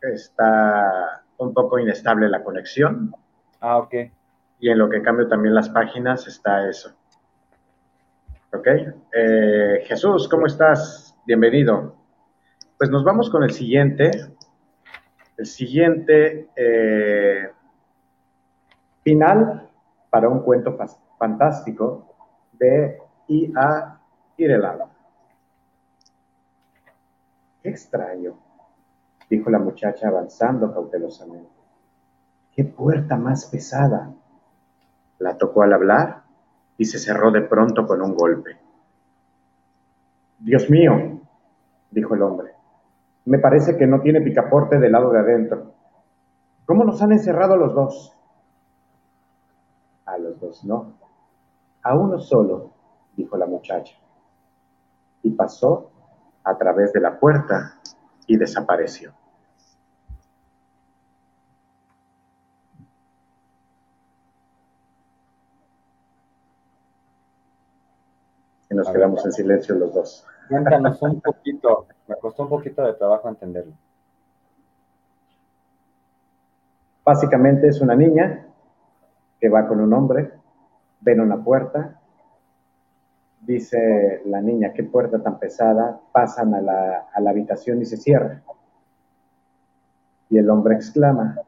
[0.00, 3.14] está un poco inestable la conexión.
[3.60, 3.94] Ah, ok.
[4.58, 6.94] Y en lo que cambio también las páginas está eso.
[8.52, 8.66] Ok.
[9.12, 11.14] Eh, Jesús, ¿cómo estás?
[11.26, 11.94] Bienvenido.
[12.78, 14.10] Pues nos vamos con el siguiente.
[15.36, 17.50] El siguiente eh,
[19.04, 19.68] final
[20.10, 20.76] para un cuento
[21.18, 22.16] fantástico
[22.52, 24.00] de I.A.
[24.38, 24.95] Ireland
[27.68, 28.38] extraño,
[29.28, 31.50] dijo la muchacha avanzando cautelosamente.
[32.52, 34.14] ¡Qué puerta más pesada!
[35.18, 36.22] La tocó al hablar
[36.78, 38.56] y se cerró de pronto con un golpe.
[40.38, 41.20] Dios mío,
[41.90, 42.52] dijo el hombre,
[43.24, 45.72] me parece que no tiene picaporte del lado de adentro.
[46.64, 48.12] ¿Cómo nos han encerrado los dos?
[50.04, 50.92] A los dos no.
[51.82, 52.70] A uno solo,
[53.16, 53.96] dijo la muchacha.
[55.22, 55.90] Y pasó
[56.46, 57.74] a través de la puerta
[58.26, 59.12] y desapareció.
[68.70, 70.26] Y nos quedamos en silencio los dos.
[70.48, 73.72] Cuéntanos un poquito, me costó un poquito de trabajo entenderlo.
[77.04, 78.46] Básicamente es una niña
[79.40, 80.32] que va con un hombre,
[81.00, 82.00] ven una puerta,
[83.46, 88.42] dice la niña, qué puerta tan pesada, pasan a la, habitación y se cierra.
[90.28, 91.40] Y el hombre exclama,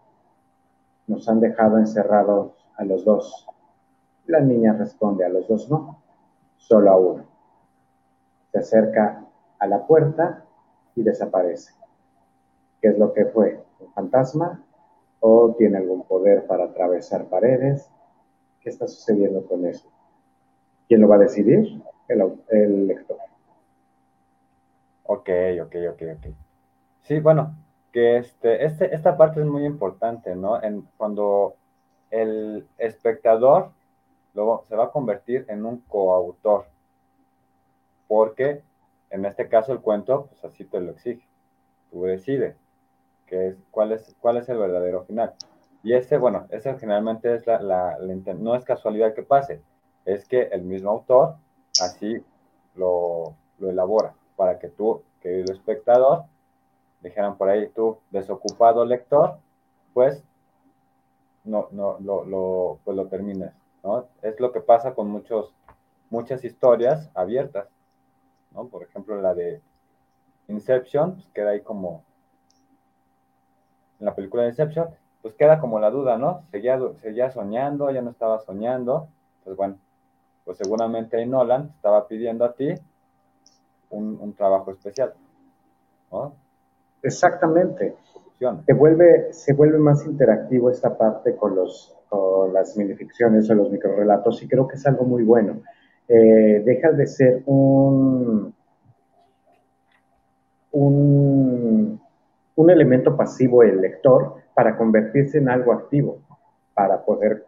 [1.08, 3.46] nos han dejado encerrados a los dos.
[4.26, 6.00] La niña responde, a los dos no,
[6.56, 7.24] solo a uno.
[8.52, 9.24] Se acerca
[9.58, 10.44] a la puerta
[10.94, 11.72] y desaparece.
[12.80, 13.64] ¿Qué es lo que fue?
[13.80, 14.62] ¿Un fantasma?
[15.20, 17.90] ¿O tiene algún poder para atravesar paredes?
[18.61, 19.88] ¿Qué está sucediendo con eso?
[20.87, 21.82] ¿Quién lo va a decidir?
[22.09, 23.18] El, lector.
[25.05, 25.29] Ok,
[25.62, 26.27] ok, ok, ok.
[27.03, 27.55] Sí, bueno,
[27.92, 30.61] que este, este, esta parte es muy importante, ¿no?
[30.97, 31.55] Cuando
[32.11, 33.71] el espectador
[34.35, 36.66] luego se va a convertir en un coautor,
[38.07, 38.62] porque
[39.11, 41.27] en este caso el cuento, pues así te lo exige.
[41.90, 42.57] tú decides
[43.31, 45.35] es, cuál, es, cuál es el verdadero final.
[45.83, 47.99] Y ese, bueno, ese generalmente es la, la,
[48.38, 49.62] no es casualidad que pase,
[50.05, 51.37] es que el mismo autor
[51.81, 52.23] así
[52.75, 56.25] lo, elabora para que tú, querido espectador,
[57.01, 59.38] dijeran por ahí tú, desocupado lector,
[59.95, 60.23] pues
[61.45, 64.07] no, no, lo, lo, pues lo termines, ¿no?
[64.23, 65.53] Es lo que pasa con muchos,
[66.11, 67.69] muchas historias abiertas,
[68.53, 68.67] ¿no?
[68.69, 69.61] Por ejemplo, la de
[70.49, 72.05] Inception, pues queda ahí como,
[73.99, 74.88] en la película de Inception,
[75.23, 76.43] pues queda como la duda, ¿no?
[76.51, 79.09] Seguía, seguía soñando, ya no estaba soñando,
[79.45, 79.79] pues bueno,
[80.48, 82.72] pues seguramente Nolan estaba pidiendo a ti
[83.90, 85.12] un, un trabajo especial,
[86.11, 86.32] ¿no?
[87.02, 87.96] Exactamente.
[88.64, 93.70] Se vuelve, se vuelve más interactivo esta parte con, los, con las minificciones o los
[93.70, 95.61] microrelatos y creo que es algo muy bueno.
[96.08, 98.54] Eh, deja de ser un,
[100.72, 102.00] un,
[102.56, 106.20] un, elemento pasivo el lector para convertirse en algo activo,
[106.72, 107.44] para poder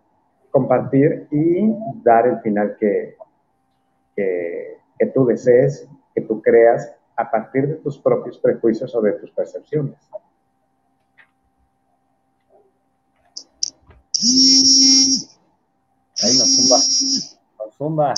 [0.51, 3.17] compartir y dar el final que,
[4.17, 9.31] que, tú desees, que tú creas a partir de tus propios prejuicios o de tus
[9.31, 9.99] percepciones.
[16.23, 16.77] Ahí nos zumba.
[17.59, 18.15] Nos zumba.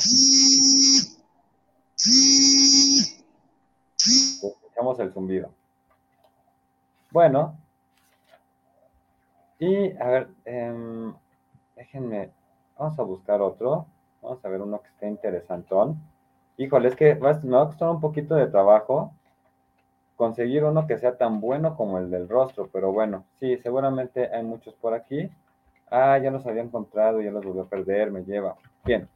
[3.96, 5.54] Escuchamos el zumbido.
[7.10, 7.58] Bueno.
[9.60, 11.12] Y a ver, eh,
[11.76, 12.30] déjenme.
[12.78, 13.87] Vamos a buscar otro.
[14.20, 16.00] Vamos a ver uno que esté interesantón.
[16.56, 19.12] Híjole, es que me va a costar un poquito de trabajo
[20.22, 24.44] conseguir uno que sea tan bueno como el del rostro, pero bueno, sí, seguramente hay
[24.44, 25.28] muchos por aquí.
[25.90, 28.54] Ah, ya los había encontrado, ya los volví a perder, me lleva.
[28.85, 29.08] Bien.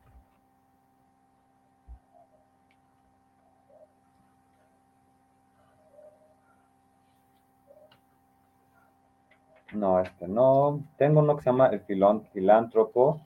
[9.77, 10.81] No, este no.
[10.97, 13.21] Tengo uno que se llama el filántropo,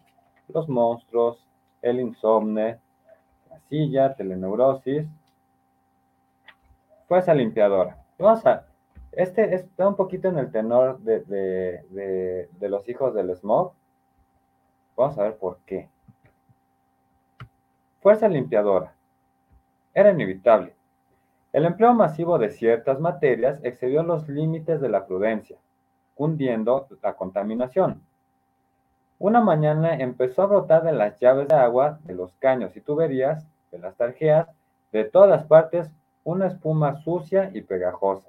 [0.49, 1.47] los monstruos,
[1.81, 2.81] el insomne,
[3.69, 5.07] silla, teleneurosis,
[7.07, 7.97] fuerza limpiadora.
[8.19, 8.67] Vamos a,
[9.13, 13.73] este está un poquito en el tenor de, de, los hijos del smog.
[14.97, 15.89] Vamos a ver por qué.
[18.01, 18.93] Fuerza limpiadora.
[19.95, 20.75] Era inevitable.
[21.53, 25.59] El empleo masivo de ciertas materias excedió los límites de la prudencia,
[26.15, 28.03] cundiendo la contaminación.
[29.19, 33.47] Una mañana empezó a brotar de las llaves de agua, de los caños y tuberías,
[33.71, 34.49] de las tarjeas,
[34.93, 35.91] de todas partes,
[36.25, 38.29] una espuma sucia y pegajosa.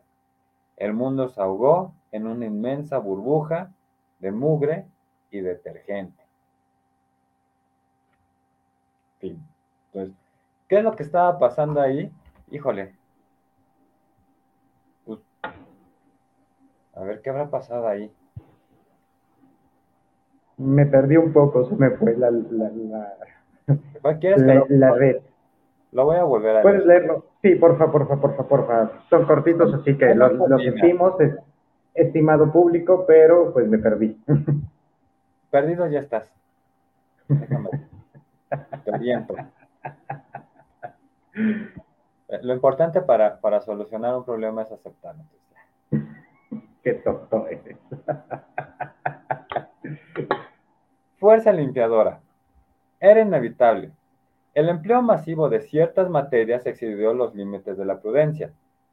[0.78, 3.72] El mundo se ahogó en una inmensa burbuja
[4.20, 4.86] de mugre
[5.32, 6.22] y detergente.
[9.22, 12.12] ¿qué es lo que estaba pasando ahí?
[12.50, 12.96] Híjole.
[15.06, 15.20] Pues,
[17.02, 18.12] a ver, ¿qué habrá pasado ahí?
[20.58, 22.72] Me perdí un poco, se me fue la, la,
[24.70, 25.18] la red.
[25.94, 27.26] Lo voy a volver a ¿Puedes leerlo?
[27.42, 28.92] Sí, porfa, porfa, porfa, porfa.
[29.10, 31.16] Son cortitos, así que los, los sentimos,
[31.96, 34.22] estimado público, pero pues me perdí.
[35.50, 36.32] Perdido ya estás.
[37.28, 37.70] Déjame.
[38.86, 39.36] Te oriento.
[42.44, 45.24] Lo importante para, para solucionar un problema es aceptarlo.
[46.84, 47.78] Qué tonto eres.
[51.20, 52.22] Fuerza limpiadora.
[53.00, 53.92] Era inevitable
[54.54, 58.52] el empleo masivo de ciertas materias excedió los límites de la prudencia,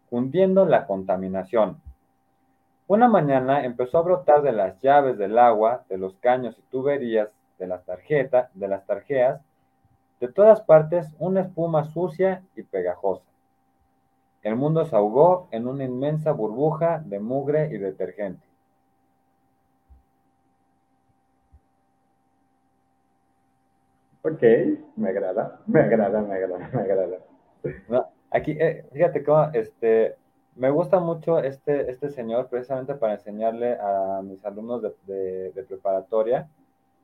[0.08, 1.80] hundiendo la contaminación.
[2.86, 7.34] Una mañana empezó a brotar de las llaves del agua, de los caños y tuberías,
[7.58, 9.40] de las tarjetas, de las tarjeas,
[10.20, 13.27] de todas partes una espuma sucia y pegajosa.
[14.48, 18.46] El mundo se ahogó en una inmensa burbuja de mugre y detergente.
[24.22, 24.42] Ok,
[24.96, 28.10] me agrada, me agrada, me agrada, me agrada.
[28.30, 30.16] aquí, eh, fíjate cómo, este,
[30.56, 36.48] me gusta mucho este, este señor precisamente para enseñarle a mis alumnos de, preparatoria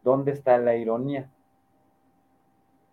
[0.03, 1.29] dónde está la ironía.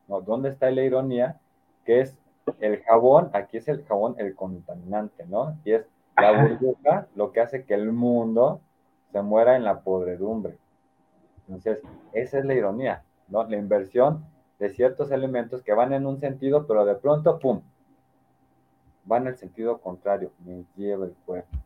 [0.10, 1.40] No, dónde está la ironía,
[1.86, 2.18] que es
[2.60, 5.58] el jabón, aquí es el jabón el contaminante, ¿no?
[5.64, 5.86] Y es
[6.18, 8.62] la burbuja lo que hace que el mundo
[9.12, 10.58] se muera en la podredumbre.
[11.48, 11.82] Entonces,
[12.14, 13.04] esa es la ironía.
[13.30, 14.26] La inversión
[14.60, 17.62] de ciertos elementos que van en un sentido, pero de pronto, ¡pum!
[19.06, 21.58] Van en el sentido contrario, me lleva el cuerpo.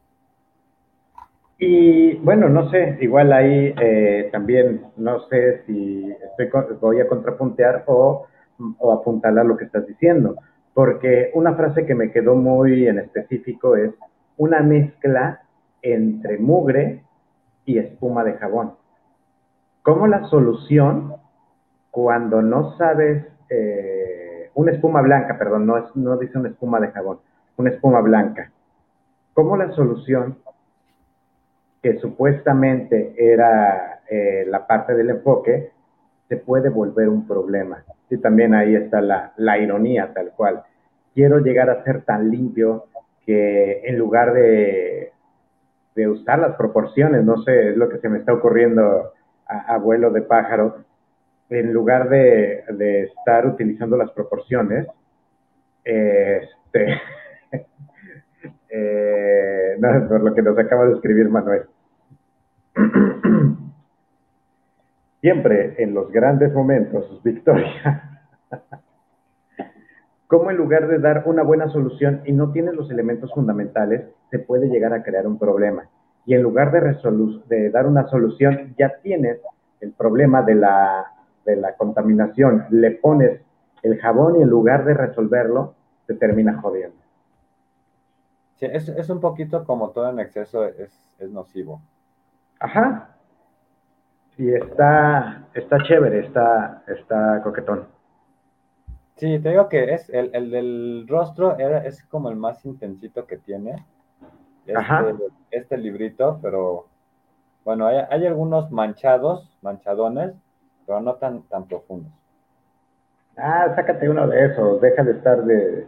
[1.57, 7.83] Y bueno, no sé, igual ahí eh, también, no sé si estoy, voy a contrapuntear
[7.87, 8.27] o,
[8.77, 10.35] o apuntalar lo que estás diciendo,
[10.75, 13.91] porque una frase que me quedó muy en específico es,
[14.37, 15.41] una mezcla
[15.81, 17.01] entre mugre
[17.63, 18.73] y espuma de jabón.
[19.81, 21.15] ¿Cómo la solución
[21.91, 27.19] cuando no sabes, eh, una espuma blanca, perdón, no, dice una espuma de jabón,
[27.55, 28.51] una espuma blanca.
[29.33, 30.39] ¿Cómo la solución
[31.81, 35.71] que supuestamente era eh, la parte del enfoque
[36.27, 37.83] se puede volver un problema?
[38.09, 40.63] Y también ahí está la, la ironía tal cual.
[41.13, 42.85] Quiero llegar a ser tan limpio
[43.25, 45.11] que en lugar de,
[45.95, 49.13] de usar las proporciones, no sé, es lo que se me está ocurriendo
[49.47, 50.83] a, vuelo de pájaro,
[51.49, 52.63] en lugar de,
[53.03, 54.87] estar utilizando las proporciones,
[55.83, 57.01] este,
[58.69, 61.63] eh, no, por lo que nos acaba de escribir Manuel.
[65.25, 68.21] Siempre en los grandes momentos, Victoria,
[70.27, 74.37] cómo en lugar de dar una buena solución y no tienes los elementos fundamentales, se
[74.37, 75.89] puede llegar a crear un problema.
[76.27, 76.79] Y en lugar de,
[77.49, 79.39] de dar una solución, ya tienes
[79.81, 81.07] el problema de la,
[81.43, 82.67] de la contaminación.
[82.69, 83.41] Le pones
[83.81, 85.73] el jabón y en lugar de resolverlo,
[86.05, 86.97] te termina jodiendo.
[88.57, 90.77] Sí, es, es un poquito como todo en exceso es,
[91.17, 91.81] es nocivo.
[92.59, 93.14] Ajá.
[94.37, 97.87] Y está, está chévere, está, está coquetón.
[99.15, 103.25] Sí, te digo que es el, el del rostro era, es como el más intensito
[103.25, 103.85] que tiene.
[104.65, 104.83] Este,
[105.51, 106.87] este librito, pero
[107.63, 110.33] bueno, hay, hay, algunos manchados, manchadones,
[110.85, 112.11] pero no tan, tan profundos.
[113.37, 115.87] Ah, sácate uno de esos, deja de estar de,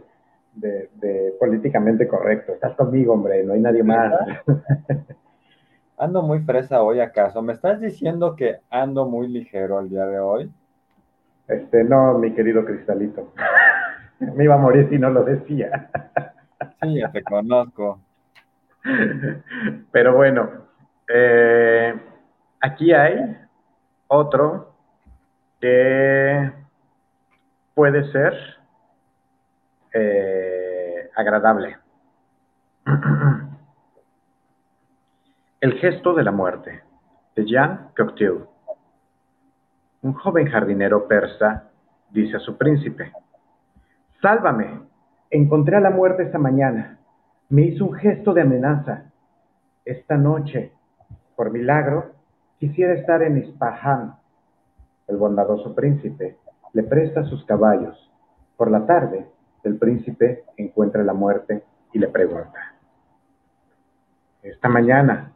[0.54, 2.52] de, de políticamente correcto.
[2.52, 4.12] Estás conmigo, hombre, no hay nadie más.
[5.98, 7.42] Ando muy fresa hoy acaso.
[7.42, 10.50] ¿Me estás diciendo que ando muy ligero el día de hoy?
[11.48, 13.32] Este, no, mi querido Cristalito.
[14.20, 15.90] Me iba a morir si no lo decía.
[16.82, 18.00] Sí, ya te conozco.
[19.92, 20.50] Pero bueno,
[21.08, 21.94] eh,
[22.60, 23.36] aquí hay
[24.08, 24.74] otro
[25.60, 26.50] que
[27.74, 28.34] puede ser
[29.92, 31.76] eh, agradable.
[35.60, 36.84] El gesto de la muerte,
[37.34, 38.46] de Jean Cocteau.
[40.02, 41.70] Un joven jardinero persa
[42.10, 43.10] dice a su príncipe,
[44.22, 44.82] Sálvame,
[45.30, 47.00] encontré a la muerte esta mañana.
[47.48, 49.10] Me hizo un gesto de amenaza.
[49.84, 50.70] Esta noche,
[51.34, 52.12] por milagro,
[52.60, 54.14] quisiera estar en Ispahan.
[55.08, 56.36] El bondadoso príncipe
[56.72, 57.98] le presta sus caballos.
[58.56, 59.26] Por la tarde,
[59.64, 62.76] el príncipe encuentra la muerte y le pregunta,
[64.40, 65.32] Esta mañana,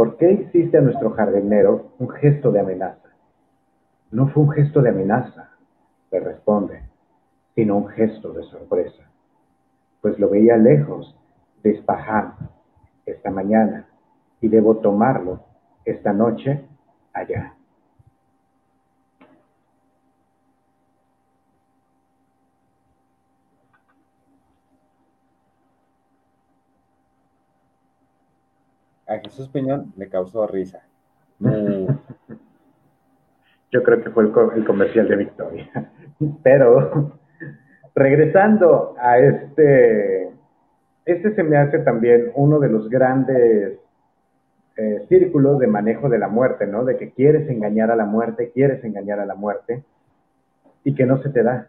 [0.00, 3.10] ¿por qué hiciste a nuestro jardinero un gesto de amenaza?
[4.10, 5.50] No fue un gesto de amenaza,
[6.10, 6.80] le responde,
[7.54, 9.10] sino un gesto de sorpresa,
[10.00, 11.14] pues lo veía lejos
[11.62, 11.72] de
[13.04, 13.88] esta mañana
[14.40, 15.40] y debo tomarlo
[15.84, 16.64] esta noche
[17.12, 17.56] allá.
[29.10, 30.82] A Jesús Piñón le causó risa.
[33.72, 35.90] Yo creo que fue el, comercial de Victoria.
[36.44, 37.18] Pero
[37.92, 40.30] regresando a este,
[41.04, 43.80] este se me hace también uno de los grandes
[44.76, 46.84] eh, círculos de manejo de la muerte, ¿no?
[46.84, 49.82] De que quieres engañar a la muerte, quieres engañar a la muerte
[50.84, 51.68] y que no se te da.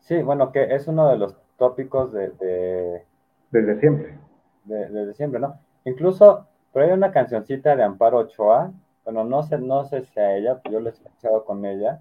[0.00, 3.04] Sí, bueno, que es uno de los tópicos de...
[3.54, 4.18] desde siempre.
[4.64, 5.58] desde siempre, ¿no?
[5.84, 8.72] Incluso pero hay una cancioncita de Amparo Ochoa,
[9.04, 12.00] bueno, no sé, no sé si a ella, yo lo he escuchado con ella,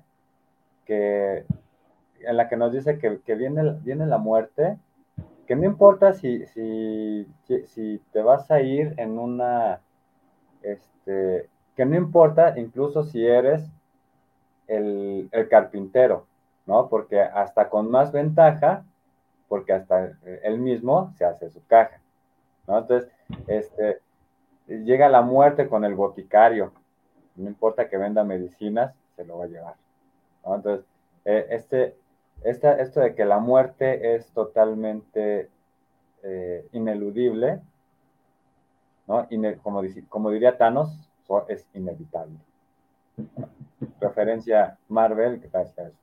[0.85, 1.45] que
[2.21, 4.79] en la que nos dice que, viene, viene la muerte,
[5.45, 7.27] que no importa si, si,
[7.67, 9.81] si, te vas a ir en una,
[10.63, 13.63] este, que no importa incluso si eres
[14.65, 16.25] el, el carpintero,
[16.65, 16.89] ¿no?
[16.89, 18.85] Porque hasta con más ventaja,
[19.53, 22.01] porque hasta él mismo se hace su caja.
[22.67, 23.07] Entonces,
[23.45, 23.99] este,
[24.65, 26.73] llega la muerte con el boticario,
[27.35, 29.75] no importa que venda medicinas, se lo va a llevar.
[30.43, 30.87] Entonces,
[31.25, 31.95] eh, este,
[32.43, 35.51] esto de que la muerte es totalmente
[36.23, 37.61] eh, ineludible,
[39.05, 39.27] ¿no?
[39.61, 40.97] como, como, diría Thanos,
[41.47, 42.39] es inevitable.
[44.01, 46.02] Referencia Marvel, gracias.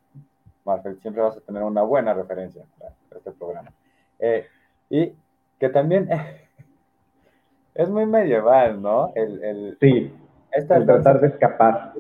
[0.65, 3.73] Marvel, siempre vas a tener una buena referencia para, este programa.
[4.19, 4.47] Eh,
[4.89, 5.13] y
[5.59, 6.09] que también
[7.75, 9.13] es muy medieval, ¿no?
[9.15, 10.13] El, sí,
[10.53, 11.95] el tratar de escapar.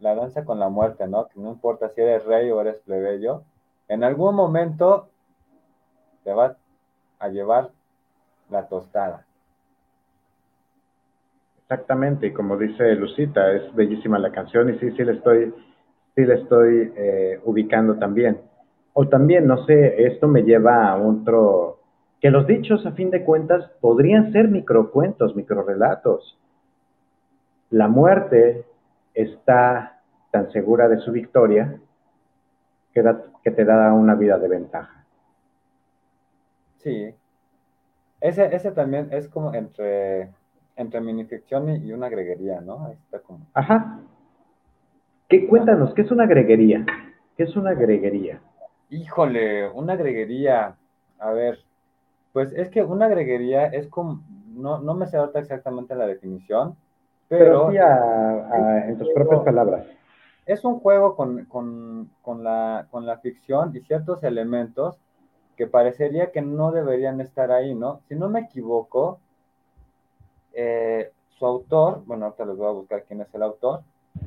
[0.00, 1.28] La danza con la muerte, ¿no?
[1.28, 3.44] Que no importa si eres rey o eres plebeyo,
[3.88, 5.08] en algún momento
[6.24, 6.56] te va
[7.18, 7.70] a llevar
[8.50, 9.26] la tostada.
[11.62, 15.54] Exactamente, y como dice Lucita, es bellísima la canción y sí, sí le estoy,
[16.14, 18.40] sí le estoy eh, ubicando también.
[18.92, 21.78] O también, no sé, esto me lleva a otro,
[22.20, 26.38] que los dichos a fin de cuentas podrían ser microcuentos, microrelatos.
[27.70, 28.66] La muerte
[29.14, 30.00] está
[30.30, 31.78] tan segura de su victoria
[32.92, 33.02] que,
[33.42, 35.06] que te da una vida de ventaja.
[36.78, 37.14] Sí.
[38.20, 40.30] Ese, ese también es como entre
[40.76, 42.86] entre minificción y una greguería, ¿no?
[42.86, 43.46] Ahí está como.
[43.54, 44.00] Ajá.
[45.32, 46.84] ¿Qué, cuéntanos, ¿qué es una greguería?
[47.38, 48.42] ¿Qué es una greguería?
[48.90, 50.76] Híjole, una greguería.
[51.18, 51.58] A ver,
[52.34, 56.76] pues es que una greguería es como, no, no me sé ahorita exactamente la definición,
[57.28, 57.70] pero...
[57.70, 59.86] sí en tus propias palabras.
[60.44, 64.98] Es un juego con, con, la, con la ficción y ciertos elementos
[65.56, 68.02] que parecería que no deberían estar ahí, ¿no?
[68.06, 69.18] Si no me equivoco,
[70.52, 73.80] eh, su autor, bueno, ahorita les voy a buscar quién es el autor,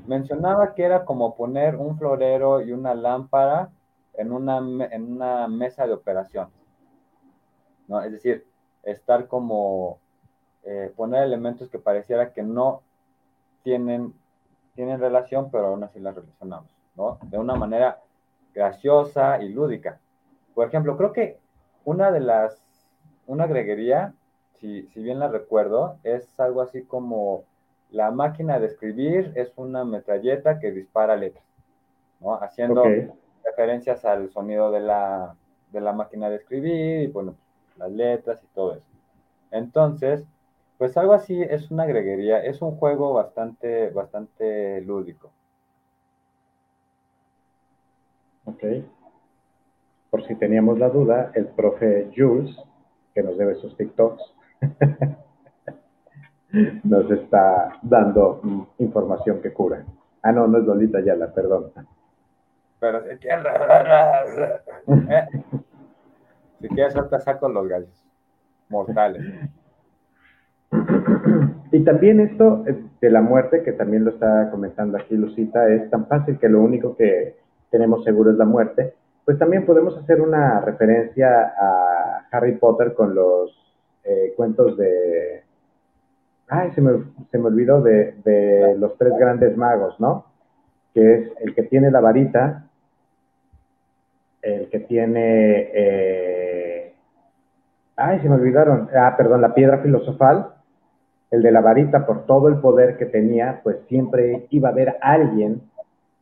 [0.08, 3.70] mencionaba que era como poner un florero y una lámpara
[4.14, 6.54] en una, en una mesa de operaciones.
[7.88, 8.02] ¿no?
[8.02, 8.46] Es decir,
[8.84, 10.00] estar como
[10.64, 12.82] eh, poner elementos que pareciera que no
[13.64, 14.14] tienen,
[14.74, 17.20] tienen relación, pero aún así las relacionamos, ¿no?
[17.24, 18.02] De una manera
[18.54, 20.00] graciosa y lúdica.
[20.54, 21.40] Por ejemplo, creo que
[21.84, 22.64] una de las,
[23.28, 24.14] una greguería
[24.60, 27.44] si, bien la recuerdo, es algo así como
[27.96, 31.46] la máquina de escribir es una metralleta que dispara letras,
[32.20, 32.36] ¿no?
[32.36, 32.84] Haciendo
[33.44, 35.34] referencias al sonido de la,
[35.72, 37.36] de la máquina de escribir y, bueno,
[37.78, 38.88] las letras y todo eso.
[39.50, 40.28] Entonces,
[40.78, 45.32] pues algo así es una greguería, es un juego bastante, bastante lúdico.
[48.44, 48.64] Ok.
[50.10, 52.58] Por si teníamos la duda, el profe Jules,
[53.14, 54.22] que nos debe sus TikToks,
[56.84, 59.84] Nos está dando información que cura.
[60.22, 61.72] Ah, no, no es Lolita Yala, perdón.
[62.80, 63.46] Pero si quieres,
[65.10, 65.28] ¿eh?
[66.62, 68.06] si quieres, ahorita saco los gallos
[68.70, 69.24] mortales.
[71.72, 75.90] Y también esto eh, de la muerte, que también lo está comentando aquí Lucita, es
[75.90, 77.38] tan fácil que lo único que
[77.70, 78.94] tenemos seguro es la muerte,
[79.26, 83.52] pues también podemos hacer una referencia a Harry Potter con los
[84.04, 85.44] eh, cuentos de...
[86.48, 90.26] Ay, se me, se me olvidó de, los tres grandes magos, ¿no?
[90.94, 92.68] Que es el que tiene la varita,
[94.42, 95.70] el que tiene...
[95.74, 96.94] Eh,
[97.96, 98.90] ay, se me olvidaron.
[98.96, 100.52] Ah, perdón, la piedra filosofal.
[101.32, 104.98] El de la varita, por todo el poder que tenía, pues siempre iba a haber
[105.02, 105.62] alguien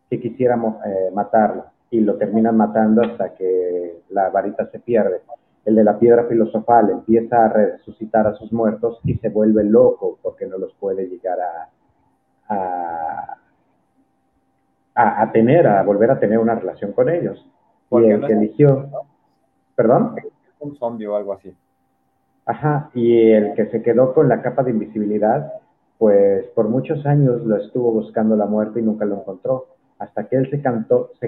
[0.10, 5.22] que quisiera eh, matarlo y lo terminan matando hasta que la varita se pierde
[5.66, 10.20] el de la piedra filosofal empieza a resucitar a sus muertos y se vuelve loco
[10.22, 11.70] porque no los puede llegar a,
[14.96, 17.46] a, tener, a volver a tener una relación con ellos.
[17.92, 18.90] y el que eligió,
[19.76, 20.16] perdón.
[20.60, 21.56] Un zombie o algo así.
[22.46, 25.54] Ajá, y el que se quedó con la capa de invisibilidad,
[25.98, 29.68] pues por muchos años lo estuvo buscando la muerte y nunca lo encontró
[30.04, 30.62] hasta que él se,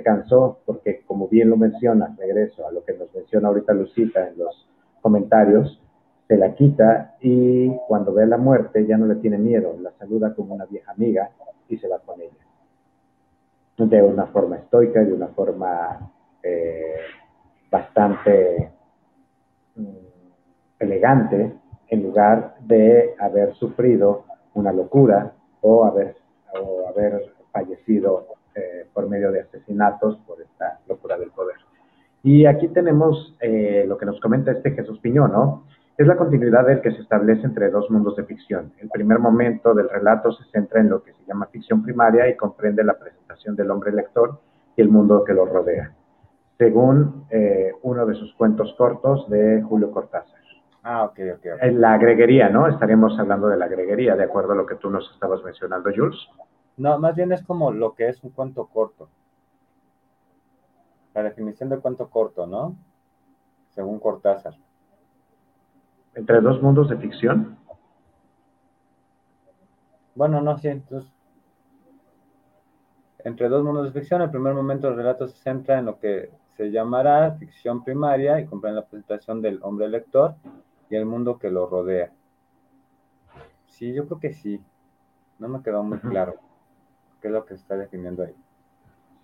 [0.03, 4.37] cansó, porque como bien lo menciona, regreso a lo que nos menciona ahorita Lucita en
[4.37, 4.67] los
[5.01, 5.81] comentarios,
[6.27, 10.33] se la quita y cuando ve la muerte ya no le tiene miedo, la saluda
[10.33, 11.29] como una vieja amiga
[11.69, 12.31] y se va con ella.
[13.77, 16.11] De una forma estoica, de una forma
[16.43, 16.95] eh,
[17.69, 18.71] bastante
[19.75, 19.83] mm,
[20.79, 21.53] elegante,
[21.89, 26.15] en lugar de haber sufrido una locura o haber
[27.51, 31.57] fallecido eh, por medio de asesinatos por esta locura del poder.
[32.23, 35.65] Y aquí tenemos eh, lo que nos comenta este Jesús Piñón, ¿no?
[35.97, 38.73] Es la continuidad del que se establece entre dos mundos de ficción.
[38.79, 42.35] El primer momento del relato se centra en lo que se llama ficción primaria y
[42.35, 44.39] comprende la presentación del hombre lector
[44.75, 45.93] y el mundo que lo rodea,
[46.57, 50.35] según eh, uno de sus cuentos cortos de Julio Cortázar.
[50.83, 51.45] Ah, ok, ok.
[51.71, 52.67] La agreguería, ¿no?
[52.67, 56.19] Estaríamos hablando de la agreguería, de acuerdo a lo que tú nos estabas mencionando, Jules.
[56.77, 59.07] No, más bien es como lo que es un cuento corto.
[61.13, 62.75] La definición de cuento corto, ¿no?
[63.69, 64.55] Según Cortázar.
[66.13, 67.57] ¿Entre dos mundos de ficción?
[70.15, 71.09] Bueno, no, sí, entonces.
[73.19, 76.31] Entre dos mundos de ficción, el primer momento del relato se centra en lo que
[76.57, 80.35] se llamará ficción primaria y comprende la presentación del hombre lector
[80.89, 82.11] y el mundo que lo rodea.
[83.67, 84.61] Sí, yo creo que sí.
[85.39, 86.35] No me quedó muy claro
[87.25, 88.35] qué es lo que está definiendo ahí.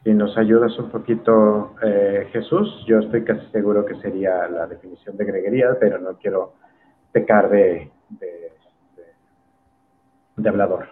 [0.04, 5.16] Si nos ayudas un poquito, eh, Jesús, yo estoy casi seguro que sería la definición
[5.18, 6.56] de greguería, pero no quiero
[7.12, 8.54] pecar de, de,
[10.36, 10.88] de, hablador.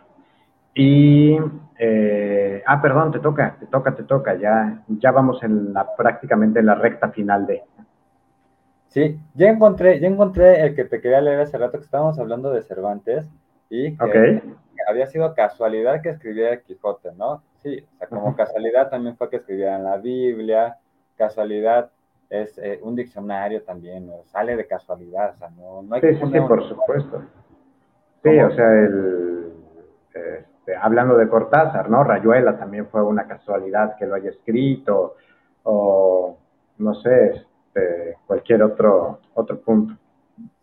[0.76, 1.36] Y,
[1.80, 6.60] eh, ah, perdón, te toca, te toca, te toca, ya, ya vamos en la, prácticamente
[6.60, 7.64] en la recta final de...
[8.89, 12.51] Sí, ya encontré, ya encontré el que te quería leer hace rato que estábamos hablando
[12.51, 13.26] de Cervantes
[13.70, 14.41] y que
[14.88, 17.43] había sido casualidad que escribiera Quijote, ¿no?
[17.57, 20.78] Sí, o sea, como casualidad también fue que escribiera en la Biblia,
[21.15, 21.91] casualidad
[22.30, 24.24] es eh, un diccionario también, ¿no?
[24.26, 27.24] sale de casualidad, o sea, no, no hay sí, que Sí, sí, por supuesto.
[28.24, 29.53] Sí, o sea, el,
[30.70, 32.03] este, hablando de Cortázar, ¿no?
[32.03, 35.15] Rayuela también fue una casualidad que lo haya escrito,
[35.63, 36.38] o
[36.78, 39.95] no sé, este, cualquier otro, otro punto.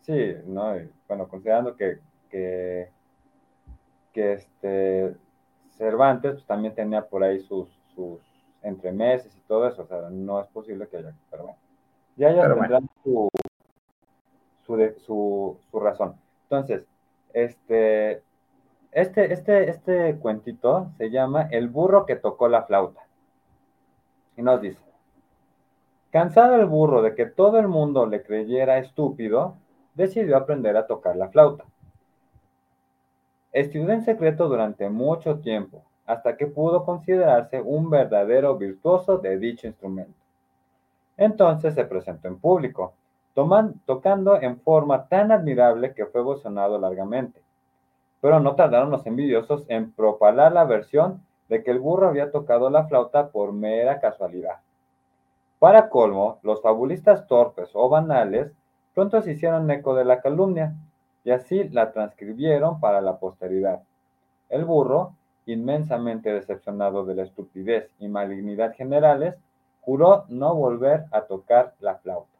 [0.01, 0.73] Sí, no,
[1.07, 1.99] bueno, considerando que,
[2.29, 2.89] que,
[4.17, 5.15] que este,
[5.77, 8.19] Cervantes pues, también tenía por ahí sus, sus
[8.63, 11.59] entremeses y todo eso, o sea, no es posible que haya, pero bueno,
[12.15, 13.29] ya ellos tendrán su,
[14.65, 16.15] su, su, razón.
[16.45, 16.83] Entonces,
[17.31, 18.23] este,
[18.91, 23.01] este, este, este cuentito se llama El burro que tocó la flauta.
[24.35, 24.81] Y nos dice,
[26.09, 29.57] cansado el burro de que todo el mundo le creyera estúpido,
[29.93, 31.65] decidió aprender a tocar la flauta.
[33.51, 39.67] Estudió en secreto durante mucho tiempo, hasta que pudo considerarse un verdadero virtuoso de dicho
[39.67, 40.13] instrumento.
[41.17, 42.93] Entonces se presentó en público,
[43.85, 47.41] tocando en forma tan admirable que fue emocionado largamente.
[48.21, 52.69] Pero no tardaron los envidiosos en propalar la versión de que el burro había tocado
[52.69, 54.57] la flauta por mera casualidad.
[55.59, 58.51] Para colmo, los fabulistas torpes o banales
[58.93, 60.73] pronto se hicieron eco de la calumnia
[61.27, 63.81] y así la transcribieron para la posteridad.
[64.47, 65.13] El burro,
[65.45, 69.35] inmensamente decepcionado de la estupidez y malignidad generales,
[69.81, 72.31] juró no volver a tocar la flauta.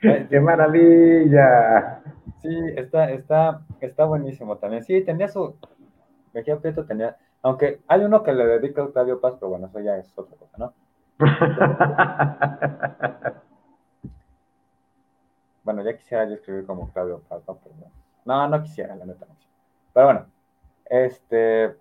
[0.00, 2.00] ¡Qué maravilla!
[2.40, 4.82] Sí, está, está, está buenísimo también.
[4.82, 5.56] Sí, tenía su.
[6.32, 7.18] Mejía Prieto tenía.
[7.42, 10.38] Aunque hay uno que le dedica a Octavio Paz, pero bueno, eso ya es otra
[10.38, 10.72] cosa, ¿no?
[15.64, 17.56] Bueno, ya quisiera yo escribir como Octavio Paz, ¿no?
[18.24, 19.26] no, no quisiera, la neta.
[19.92, 20.26] Pero bueno,
[20.84, 21.74] este,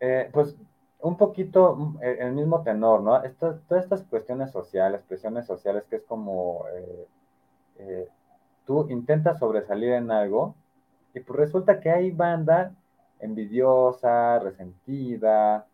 [0.00, 0.56] eh, pues
[1.00, 3.20] un poquito eh, el mismo tenor, ¿no?
[3.38, 6.64] todas estas cuestiones sociales, presiones sociales, que es como
[7.78, 8.08] eh,
[8.64, 10.54] tú intentas sobresalir en algo
[11.14, 12.72] y pues resulta que hay banda
[13.20, 15.66] envidiosa, resentida,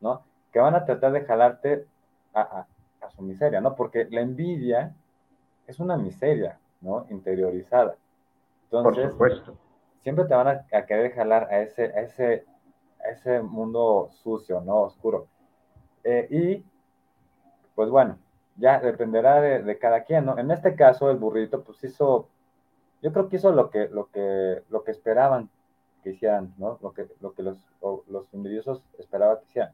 [0.00, 0.22] ¿no?
[0.52, 1.86] Que van a tratar de jalarte
[2.32, 2.66] a,
[3.00, 3.74] a su miseria, ¿no?
[3.74, 4.94] Porque la envidia
[5.70, 7.06] es una miseria, ¿no?
[7.10, 7.96] Interiorizada.
[8.64, 9.56] Entonces, Por supuesto.
[10.02, 12.44] siempre te van a, querer jalar a ese, a ese,
[13.08, 14.82] ese mundo sucio, ¿no?
[14.82, 15.28] Oscuro.
[16.02, 16.64] Eh, y,
[17.74, 18.18] pues bueno,
[18.56, 20.38] ya dependerá de, cada quien, ¿no?
[20.38, 22.28] En este caso, el burrito, pues hizo,
[23.00, 25.48] yo creo que hizo lo que, lo que, lo que esperaban
[26.02, 26.78] que hicieran, ¿no?
[26.82, 27.64] Lo que, lo que los,
[28.08, 29.72] los envidiosos esperaban que hicieran,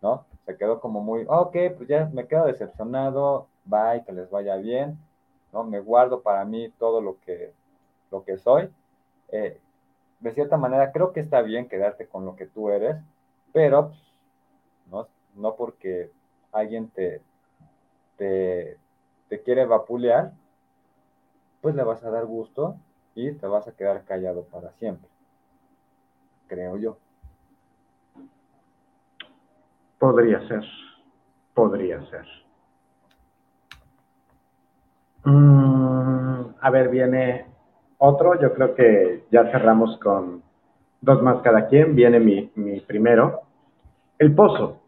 [0.00, 0.24] ¿no?
[0.46, 4.98] Se quedó como muy, ok, pues ya me quedo decepcionado, bye, que les vaya bien,
[5.56, 5.64] ¿no?
[5.64, 7.54] Me guardo para mí todo lo que,
[8.10, 8.68] lo que soy.
[9.28, 9.58] Eh,
[10.20, 12.96] de cierta manera, creo que está bien quedarte con lo que tú eres,
[13.52, 13.88] pero
[14.90, 16.10] pues, no, porque
[16.52, 17.22] alguien te,
[18.16, 18.78] te,
[19.28, 20.32] te quiere vapulear,
[21.62, 22.76] pues le vas a dar gusto
[23.14, 25.08] y te vas a quedar callado para siempre.
[26.48, 26.98] Creo yo.
[29.98, 30.64] Podría ser,
[31.54, 32.45] podría ser.
[35.26, 37.46] Mm, a ver, viene
[37.98, 38.40] otro.
[38.40, 40.42] Yo creo que ya cerramos con
[41.00, 41.96] dos más cada quien.
[41.96, 43.40] Viene mi, mi primero.
[44.18, 44.78] El Pozo,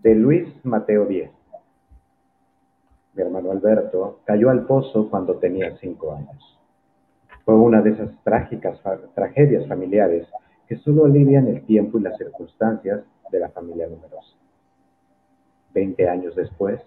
[0.00, 1.30] de Luis Mateo Díez.
[3.14, 6.58] Mi hermano Alberto cayó al pozo cuando tenía cinco años.
[7.44, 8.80] Fue una de esas trágicas
[9.14, 10.26] tragedias familiares
[10.68, 14.36] que solo alivian el tiempo y las circunstancias de la familia numerosa.
[15.72, 16.80] Veinte años después,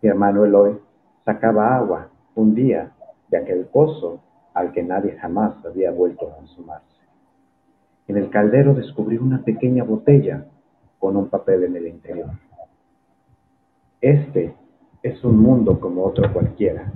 [0.00, 0.78] mi hermano Eloy
[1.24, 2.92] sacaba agua un día
[3.28, 4.20] de aquel pozo
[4.54, 6.86] al que nadie jamás había vuelto a asomarse.
[8.08, 10.46] En el caldero descubrí una pequeña botella
[10.98, 12.30] con un papel en el interior.
[14.00, 14.54] Este
[15.02, 16.92] es un mundo como otro cualquiera,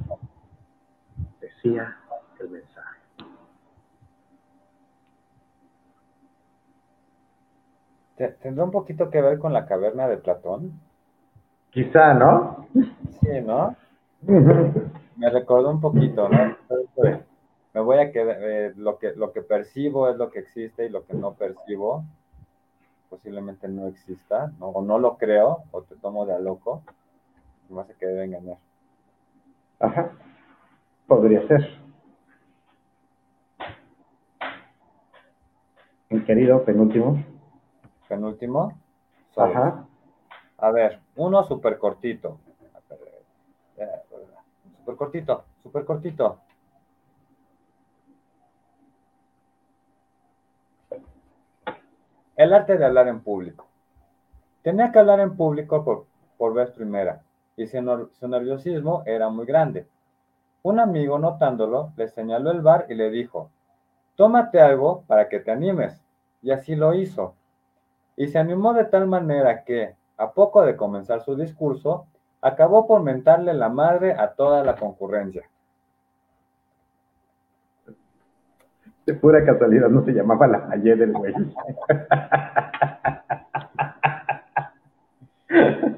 [1.41, 1.97] decía
[2.41, 3.01] el mensaje.
[8.41, 10.81] ¿Tendrá un poquito que ver con la caverna de Platón?
[11.71, 12.67] Quizá, ¿no?
[13.21, 13.77] Sí, ¿no?
[14.27, 16.57] Me recordó un poquito, ¿no?
[17.75, 20.89] me voy a quedar, eh, lo, que, lo que percibo es lo que existe y
[20.89, 22.05] lo que no percibo
[23.09, 24.69] posiblemente no exista, ¿no?
[24.69, 26.83] o no lo creo, o te tomo de a loco,
[27.69, 28.59] no sé que debe engañar.
[29.79, 30.11] Ajá,
[31.07, 31.79] podría ser.
[36.09, 37.25] Mi querido, penúltimo.
[38.09, 38.73] Penúltimo.
[39.37, 39.87] Ajá.
[40.59, 42.39] A ver, uno súper cortito.
[44.87, 46.39] Súper cortito, súper cortito.
[52.37, 53.67] El arte de hablar en público.
[54.63, 56.07] Tenía que hablar en público por,
[56.39, 57.21] por vez primera
[57.57, 59.89] y su, su nerviosismo era muy grande.
[60.63, 63.51] Un amigo, notándolo, le señaló el bar y le dijo,
[64.15, 66.01] tómate algo para que te animes.
[66.43, 67.35] Y así lo hizo.
[68.17, 72.07] Y se animó de tal manera que, a poco de comenzar su discurso,
[72.47, 75.43] acabó por mentarle la madre a toda la concurrencia.
[79.05, 81.35] De pura casualidad no se llamaba la Ayer del güey.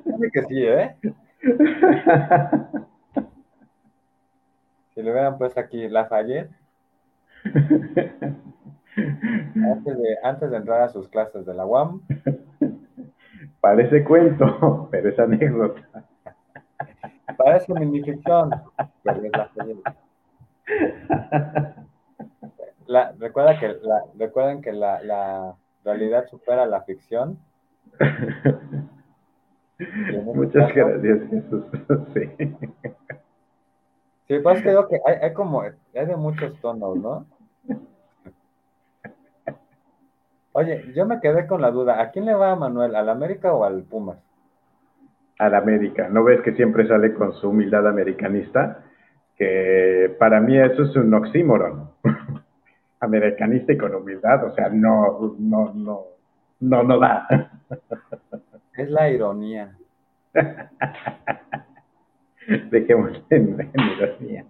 [0.04, 0.96] Dice que sí, ¿eh?
[4.94, 6.50] Si le hubieran puesto aquí Lafayette.
[8.94, 12.02] Antes de, antes de entrar a sus clases de la UAM.
[13.60, 16.07] Parece cuento, pero es anécdota.
[17.38, 18.50] Parece minificción,
[19.04, 19.78] pero es Lafayette.
[22.86, 27.38] La, recuerda que la, recuerden que la, la realidad supera la ficción.
[30.34, 31.64] Muchas gracias, Jesús.
[32.14, 32.30] Sí.
[34.26, 35.72] Sí, pues creo que hay, hay como, hay
[36.06, 37.26] de muchos tonos, ¿no?
[40.52, 42.94] Oye, yo me quedé con la duda, ¿a quién le va a Manuel?
[42.96, 44.18] ¿Al América o al Pumas?
[45.38, 46.08] Al América.
[46.08, 48.84] ¿No ves que siempre sale con su humildad americanista?
[49.36, 51.90] Que para mí eso es un oxímoron.
[53.00, 56.04] Americanista y con humildad, o sea, no, no, no,
[56.60, 57.28] no, no da.
[58.76, 59.76] Es la ironía.
[62.70, 64.44] Dejemos en, en ironía.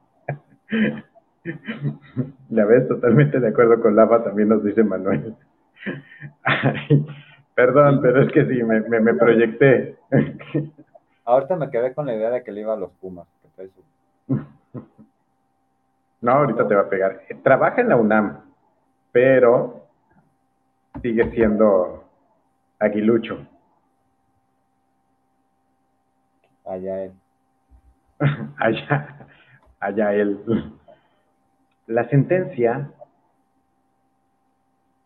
[2.50, 5.34] La ves, totalmente de acuerdo con Lava, también nos dice Manuel.
[6.42, 7.06] Ay,
[7.58, 9.96] perdón, pero es que sí, me, me, me, proyecté.
[11.24, 13.26] Ahorita me quedé con la idea de que le iba a los Pumas.
[16.20, 17.20] No, ahorita te va a pegar.
[17.44, 18.40] Trabaja en la UNAM,
[19.12, 19.86] pero
[21.00, 22.02] sigue siendo
[22.80, 23.46] aguilucho.
[26.66, 27.12] Allá él.
[28.58, 29.28] allá,
[29.78, 30.40] allá él.
[31.86, 32.90] La sentencia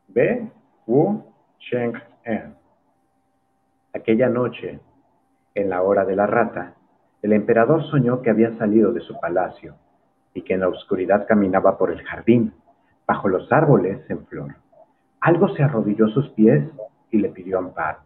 [0.09, 0.49] B.
[0.87, 1.23] Wu
[1.59, 1.93] Sheng
[2.25, 2.55] En.
[3.93, 4.81] Aquella noche,
[5.55, 6.75] en la hora de la rata,
[7.21, 9.75] el emperador soñó que había salido de su palacio
[10.35, 12.53] y que en la oscuridad caminaba por el jardín,
[13.07, 14.55] bajo los árboles en flor.
[15.21, 16.65] Algo se arrodilló a sus pies
[17.11, 17.99] y le pidió amparo.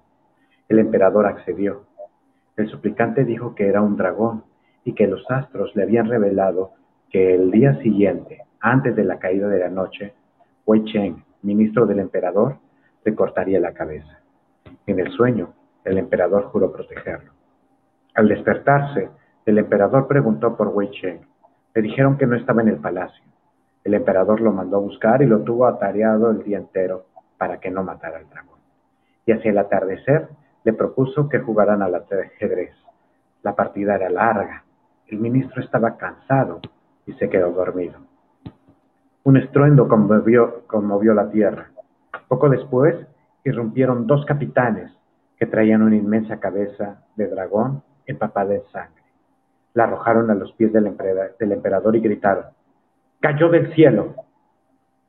[0.68, 1.84] El emperador accedió.
[2.56, 4.44] El suplicante dijo que era un dragón
[4.84, 6.72] y que los astros le habían revelado
[7.10, 10.14] que el día siguiente, antes de la caída de la noche,
[10.64, 12.58] Wei Cheng, ministro del emperador,
[13.14, 14.20] cortaría la cabeza.
[14.86, 15.52] En el sueño,
[15.84, 17.32] el emperador juró protegerlo.
[18.14, 19.10] Al despertarse,
[19.44, 21.20] el emperador preguntó por Wei Cheng.
[21.74, 23.24] Le dijeron que no estaba en el palacio.
[23.84, 27.06] El emperador lo mandó a buscar y lo tuvo atareado el día entero
[27.38, 28.58] para que no matara al dragón.
[29.26, 30.28] Y hacia el atardecer
[30.64, 32.74] le propuso que jugaran al ajedrez.
[33.42, 34.64] La partida era larga.
[35.06, 36.60] El ministro estaba cansado
[37.06, 38.00] y se quedó dormido.
[39.22, 41.70] Un estruendo conmovió, conmovió la tierra.
[42.28, 42.94] Poco después
[43.44, 44.92] irrumpieron dos capitanes
[45.36, 49.02] que traían una inmensa cabeza de dragón empapada en sangre.
[49.74, 52.46] La arrojaron a los pies del, emperador y gritaron,
[53.20, 54.14] ¡Cayó del cielo!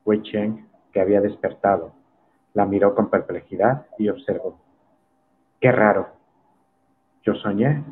[0.04, 1.92] Wei Cheng, que había despertado,
[2.54, 4.58] la miró con perplejidad y observó,
[5.60, 6.08] ¡Qué raro!
[7.22, 7.84] Yo soñé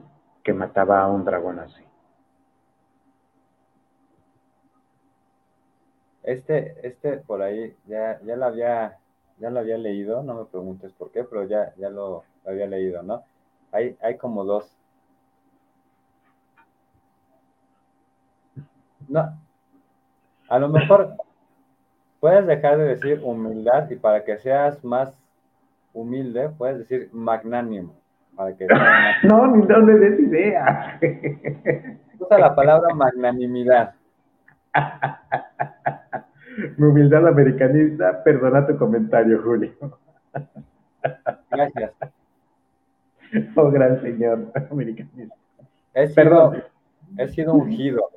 [0.43, 1.83] que mataba a un dragón así.
[6.23, 8.99] Este, este por ahí ya, ya la había,
[9.39, 13.03] ya lo había leído, no me preguntes por qué, pero ya, ya lo, había leído,
[13.03, 13.23] ¿no?
[13.73, 14.77] Hay, hay como dos.
[19.09, 19.39] No,
[20.49, 21.17] a lo mejor
[22.21, 25.17] puedes dejar de decir humildad y para que seas más
[25.93, 27.95] humilde, puedes decir magnánimo.
[28.35, 28.67] Para que
[29.23, 30.99] no, ni no le des idea.
[32.19, 33.95] Usa la palabra magnanimidad.
[36.77, 39.73] Mi humildad americanista, perdona tu comentario, Julio.
[41.51, 41.93] Gracias.
[43.57, 45.35] Oh, gran señor americanista.
[45.93, 46.63] He sido, Perdón.
[47.19, 48.09] He sido ungido.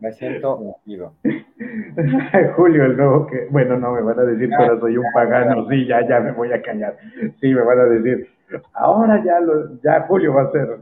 [0.00, 1.12] Me siento ungido.
[2.56, 5.68] Julio, el nuevo que, bueno, no, me van a decir que ahora soy un pagano,
[5.68, 6.96] sí, ya, ya me voy a callar.
[7.40, 8.26] Sí, me van a decir,
[8.72, 10.78] ahora ya, lo, ya Julio va a ser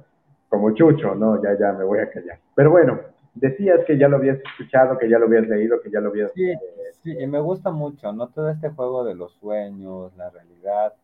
[0.48, 2.38] como Chucho, no, ya, ya me voy a callar.
[2.54, 2.98] Pero bueno,
[3.34, 6.32] decías que ya lo habías escuchado, que ya lo habías leído, que ya lo habías...
[6.32, 6.52] Sí,
[7.02, 8.28] sí, y me gusta mucho, ¿no?
[8.28, 10.94] Todo este juego de los sueños, la realidad.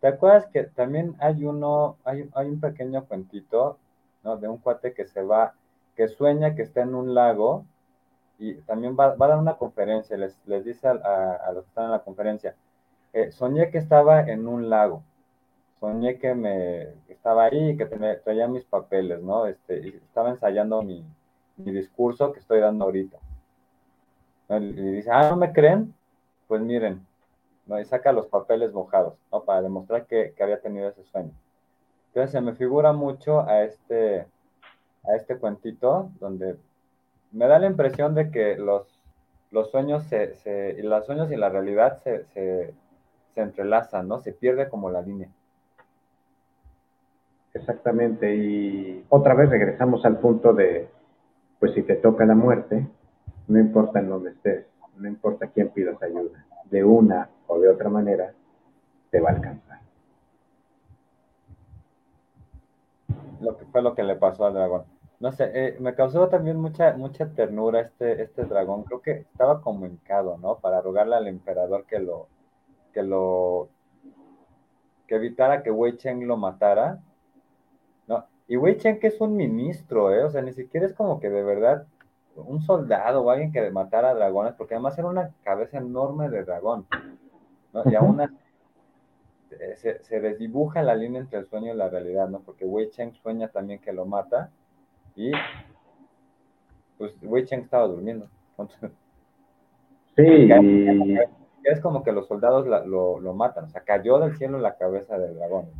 [0.00, 3.78] ¿Te acuerdas que también hay uno, hay, hay un pequeño cuentito,
[4.22, 4.36] ¿no?
[4.36, 5.54] De un cuate que se va,
[5.96, 7.64] que sueña que está en un lago
[8.38, 11.68] y también va, va a dar una conferencia, les, les dice a, a, los que
[11.68, 12.54] están en la conferencia,
[13.12, 15.02] eh, soñé que estaba en un lago,
[15.78, 19.46] soñé que me estaba ahí y que traía mis papeles, ¿no?
[19.46, 21.04] Este, y estaba ensayando mi,
[21.56, 23.18] mi discurso que estoy dando ahorita.
[24.48, 25.94] Y dice, ah, ¿no me creen?
[26.48, 27.04] Pues miren,
[27.66, 27.80] ¿no?
[27.80, 29.42] y saca los papeles mojados, ¿no?
[29.44, 31.32] Para demostrar que, había tenido ese sueño.
[32.08, 34.26] Entonces se me figura mucho a este,
[35.04, 36.56] a este cuentito donde
[37.32, 38.86] me da la impresión de que los,
[39.70, 42.74] sueños, se, se, los sueños y la realidad se, se,
[43.34, 44.20] se entrelazan, ¿no?
[44.20, 45.28] Se pierde como la línea.
[47.54, 50.88] Exactamente, y otra vez regresamos al punto de,
[51.64, 52.86] pues si te toca la muerte,
[53.48, 54.66] no importa en dónde estés,
[54.98, 58.34] no importa quién pidas ayuda, de una o de otra manera,
[59.10, 59.80] te va a alcanzar.
[63.40, 64.84] Lo que fue lo que le pasó al dragón.
[65.20, 68.82] No sé, eh, me causó también mucha, mucha ternura este, este dragón.
[68.82, 70.58] Creo que estaba como hincado, ¿no?
[70.58, 72.28] Para rogarle al emperador que lo,
[72.92, 73.70] que lo,
[75.06, 77.00] que evitara que Wei Cheng lo matara.
[78.06, 78.26] ¿no?
[78.46, 80.22] Y Wei Cheng que es un ministro, ¿eh?
[80.24, 81.86] O sea, ni siquiera es como que de verdad
[82.36, 86.86] un soldado o alguien que matara dragones, porque además era una cabeza enorme de dragón,
[87.72, 87.82] ¿no?
[87.86, 88.20] Y aún
[89.76, 92.40] se, se, desdibuja la línea entre el sueño y la realidad, ¿no?
[92.40, 94.50] Porque Wei Cheng sueña también que lo mata
[95.14, 95.30] y
[96.98, 98.28] pues Wei Cheng estaba durmiendo.
[100.16, 100.48] sí.
[101.64, 104.76] Es como que los soldados la, lo, lo, matan, o sea, cayó del cielo la
[104.76, 105.70] cabeza del dragón.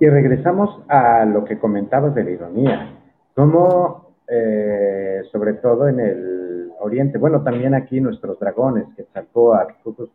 [0.00, 2.90] Y regresamos a lo que comentabas de la ironía.
[3.34, 7.16] ¿Cómo eh, sobre todo en el oriente.
[7.16, 9.66] Bueno, también aquí nuestros dragones, que sacó a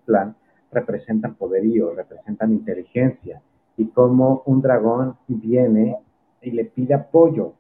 [0.06, 0.36] Plan,
[0.72, 3.42] representan poderío, representan inteligencia,
[3.76, 5.98] y como un dragón viene
[6.42, 7.54] y le pide apoyo,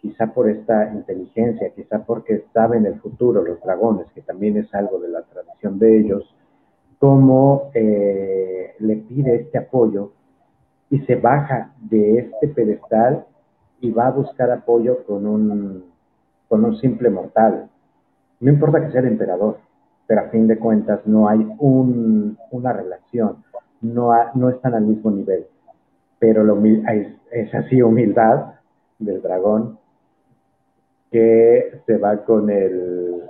[0.00, 4.98] quizá por esta inteligencia, quizá porque saben el futuro los dragones, que también es algo
[4.98, 6.34] de la tradición de ellos,
[6.98, 10.12] como eh, le pide este apoyo
[10.92, 13.24] y se baja de este pedestal
[13.80, 15.86] y va a buscar apoyo con un,
[16.48, 17.70] con un simple mortal.
[18.40, 19.58] No importa que sea el emperador,
[20.06, 23.42] pero a fin de cuentas no hay un, una relación,
[23.80, 25.46] no, no están al mismo nivel.
[26.18, 28.56] Pero es, es así humildad
[28.98, 29.78] del dragón
[31.10, 33.22] que se va con el,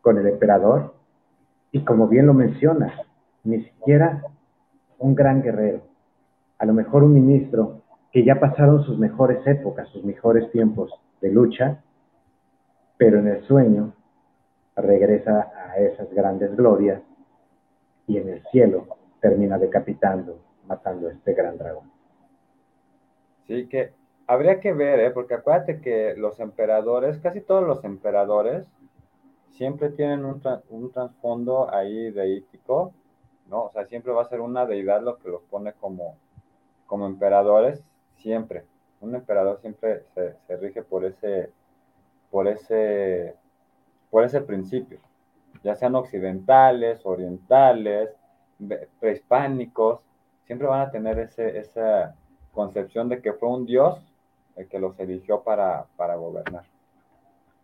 [0.00, 0.94] con el emperador
[1.72, 2.98] y como bien lo mencionas,
[3.42, 4.22] ni siquiera
[4.98, 5.82] un gran guerrero,
[6.64, 10.90] a lo mejor un ministro que ya pasaron sus mejores épocas, sus mejores tiempos
[11.20, 11.84] de lucha,
[12.96, 13.92] pero en el sueño
[14.74, 17.02] regresa a esas grandes glorias
[18.06, 18.86] y en el cielo
[19.20, 21.90] termina decapitando, matando a este gran dragón.
[23.46, 23.92] Sí, que
[24.26, 25.10] habría que ver, ¿eh?
[25.10, 28.66] porque acuérdate que los emperadores, casi todos los emperadores,
[29.50, 30.40] siempre tienen un,
[30.70, 32.94] un trasfondo ahí deítico,
[33.50, 33.64] ¿no?
[33.64, 36.16] O sea, siempre va a ser una deidad lo que los pone como,
[36.86, 37.82] como emperadores
[38.16, 38.64] siempre.
[39.00, 41.50] Un emperador siempre se, rige por ese,
[42.30, 43.34] por ese,
[44.10, 44.98] por ese principio,
[45.62, 48.10] ya sean occidentales, orientales,
[49.00, 50.00] prehispánicos,
[50.46, 52.14] siempre van a tener ese, esa
[52.52, 54.00] concepción de que fue un dios
[54.56, 56.64] el que los eligió para, para gobernar.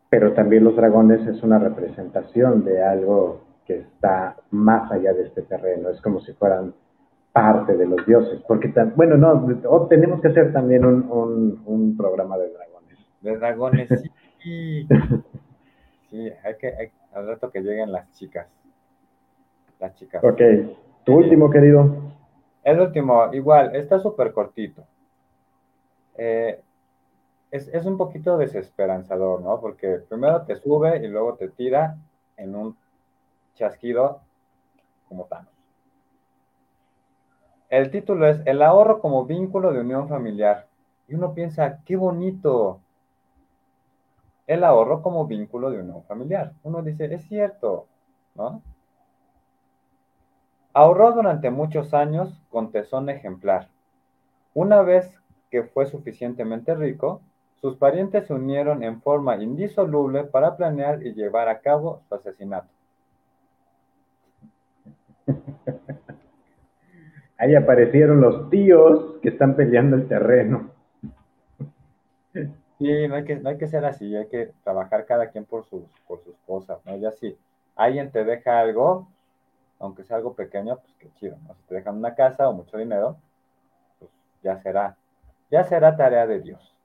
[0.08, 5.42] Pero también los dragones es una representación de algo que está más allá de este
[5.42, 6.74] terreno, es como si fueran
[7.32, 12.50] parte de los dioses, porque, bueno, no, tenemos que hacer también un, un, programa de
[12.50, 12.98] dragones.
[13.20, 13.88] De dragones,
[14.42, 14.86] sí.
[16.10, 18.48] Sí, hay que, hay, al rato que lleguen las chicas.
[19.78, 20.22] Las chicas.
[20.24, 20.40] Ok,
[21.04, 22.14] tu último, querido.
[22.64, 24.84] El último, igual, está súper cortito.
[26.16, 26.60] Eh,
[27.52, 29.60] es, es, un poquito desesperanzador, ¿no?
[29.60, 31.96] Porque primero te sube y luego te tira
[32.36, 32.76] en un
[33.54, 34.20] chasquido
[35.08, 35.59] como Thanos.
[37.70, 40.66] El título es El ahorro como vínculo de unión familiar.
[41.06, 42.80] Y uno piensa, qué bonito.
[44.48, 46.52] El ahorro como vínculo de unión familiar.
[46.64, 47.86] Uno dice, es cierto,
[48.34, 48.60] ¿no?
[50.72, 53.68] Ahorró durante muchos años con tesón ejemplar.
[54.52, 57.20] Una vez que fue suficientemente rico,
[57.60, 62.79] sus parientes se unieron en forma indisoluble para planear y llevar a cabo su asesinato.
[67.40, 70.70] Ahí aparecieron los tíos que están peleando el terreno.
[72.78, 75.64] Sí, no hay que, no hay que ser así, hay que trabajar cada quien por
[75.64, 76.96] sus, por sus cosas, ¿no?
[76.98, 77.36] Ya si
[77.76, 79.08] alguien te deja algo,
[79.78, 81.54] aunque sea algo pequeño, pues qué chido, ¿no?
[81.54, 83.16] Si te dejan una casa o mucho dinero,
[83.98, 84.10] pues
[84.42, 84.96] ya será,
[85.50, 86.76] ya será tarea de Dios.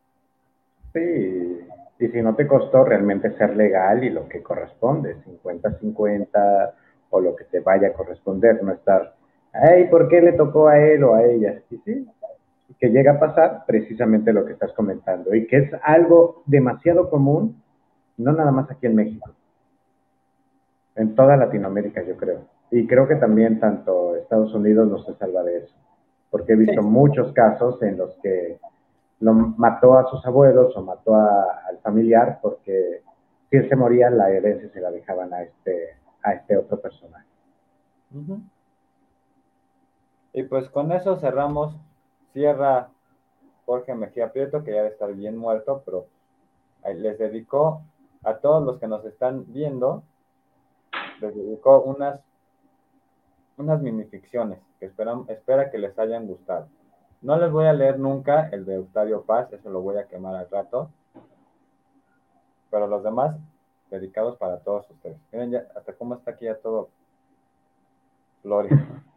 [0.94, 1.68] Sí,
[2.00, 6.74] y si no te costó realmente ser legal y lo que corresponde, 50-50
[7.10, 9.16] o lo que te vaya a corresponder, no estar,
[9.62, 11.62] ay, ¿por qué le tocó a él o a ella?
[11.70, 12.08] Y sí,
[12.80, 17.62] que llega a pasar precisamente lo que estás comentando y que es algo demasiado común,
[18.18, 19.32] no nada más aquí en México,
[20.96, 22.42] en toda Latinoamérica yo creo.
[22.72, 25.76] Y creo que también tanto Estados Unidos no se salva de eso,
[26.30, 28.60] porque he visto muchos casos en los que
[29.20, 33.02] lo mató a sus abuelos o mató al familiar porque
[33.50, 37.26] si él se moría la herencia se la dejaban a este, a este otro personaje.
[40.38, 41.74] Y pues con eso cerramos
[42.34, 42.90] cierra
[43.66, 46.08] Jorge Mejía Prieto, que ya debe estar bien muerto, pero
[46.94, 47.84] les dedicó
[48.22, 50.04] a todos los que nos están viendo,
[51.22, 52.20] les dedicó unas,
[53.56, 56.68] unas minificciones que espera que les hayan gustado.
[57.22, 60.36] No les voy a leer nunca el de Octavio Paz, eso lo voy a quemar
[60.36, 60.90] al rato.
[62.70, 63.38] Pero los demás,
[63.90, 65.18] dedicados para todos ustedes.
[65.32, 66.90] Miren ya hasta cómo está aquí ya todo
[68.44, 68.86] Gloria.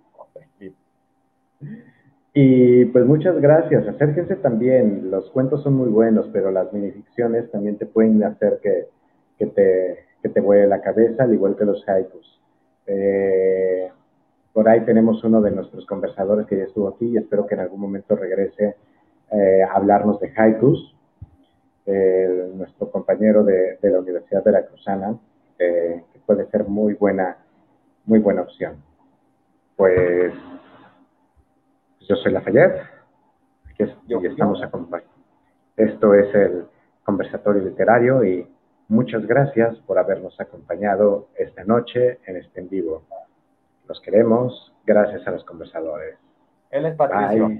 [2.34, 3.86] Y pues muchas gracias.
[3.88, 5.10] Acérquense también.
[5.10, 10.28] Los cuentos son muy buenos, pero las minificciones también te pueden hacer que, te, que
[10.28, 12.40] te vuele la cabeza, al igual que los haikus.
[12.86, 13.90] Eh,
[14.52, 17.60] por ahí tenemos uno de nuestros conversadores que ya estuvo aquí y espero que en
[17.60, 18.76] algún momento regrese
[19.30, 20.94] eh, a hablarnos de haikus.
[22.54, 25.18] nuestro compañero de, la Universidad de la Cruzana,
[25.58, 27.36] eh, que puede ser muy buena,
[28.04, 28.76] muy buena opción.
[29.76, 30.32] Pues
[32.08, 32.82] yo soy Lafayette
[34.08, 35.12] y estamos acompañados.
[35.76, 36.64] Esto es el
[37.04, 38.48] conversatorio literario y
[38.88, 43.04] muchas gracias por habernos acompañado esta noche en este en vivo.
[43.86, 44.74] Los queremos.
[44.86, 46.16] Gracias a los conversadores.
[46.70, 47.50] Él es Patricio.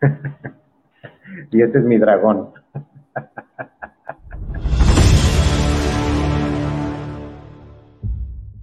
[1.50, 2.52] y este es mi dragón.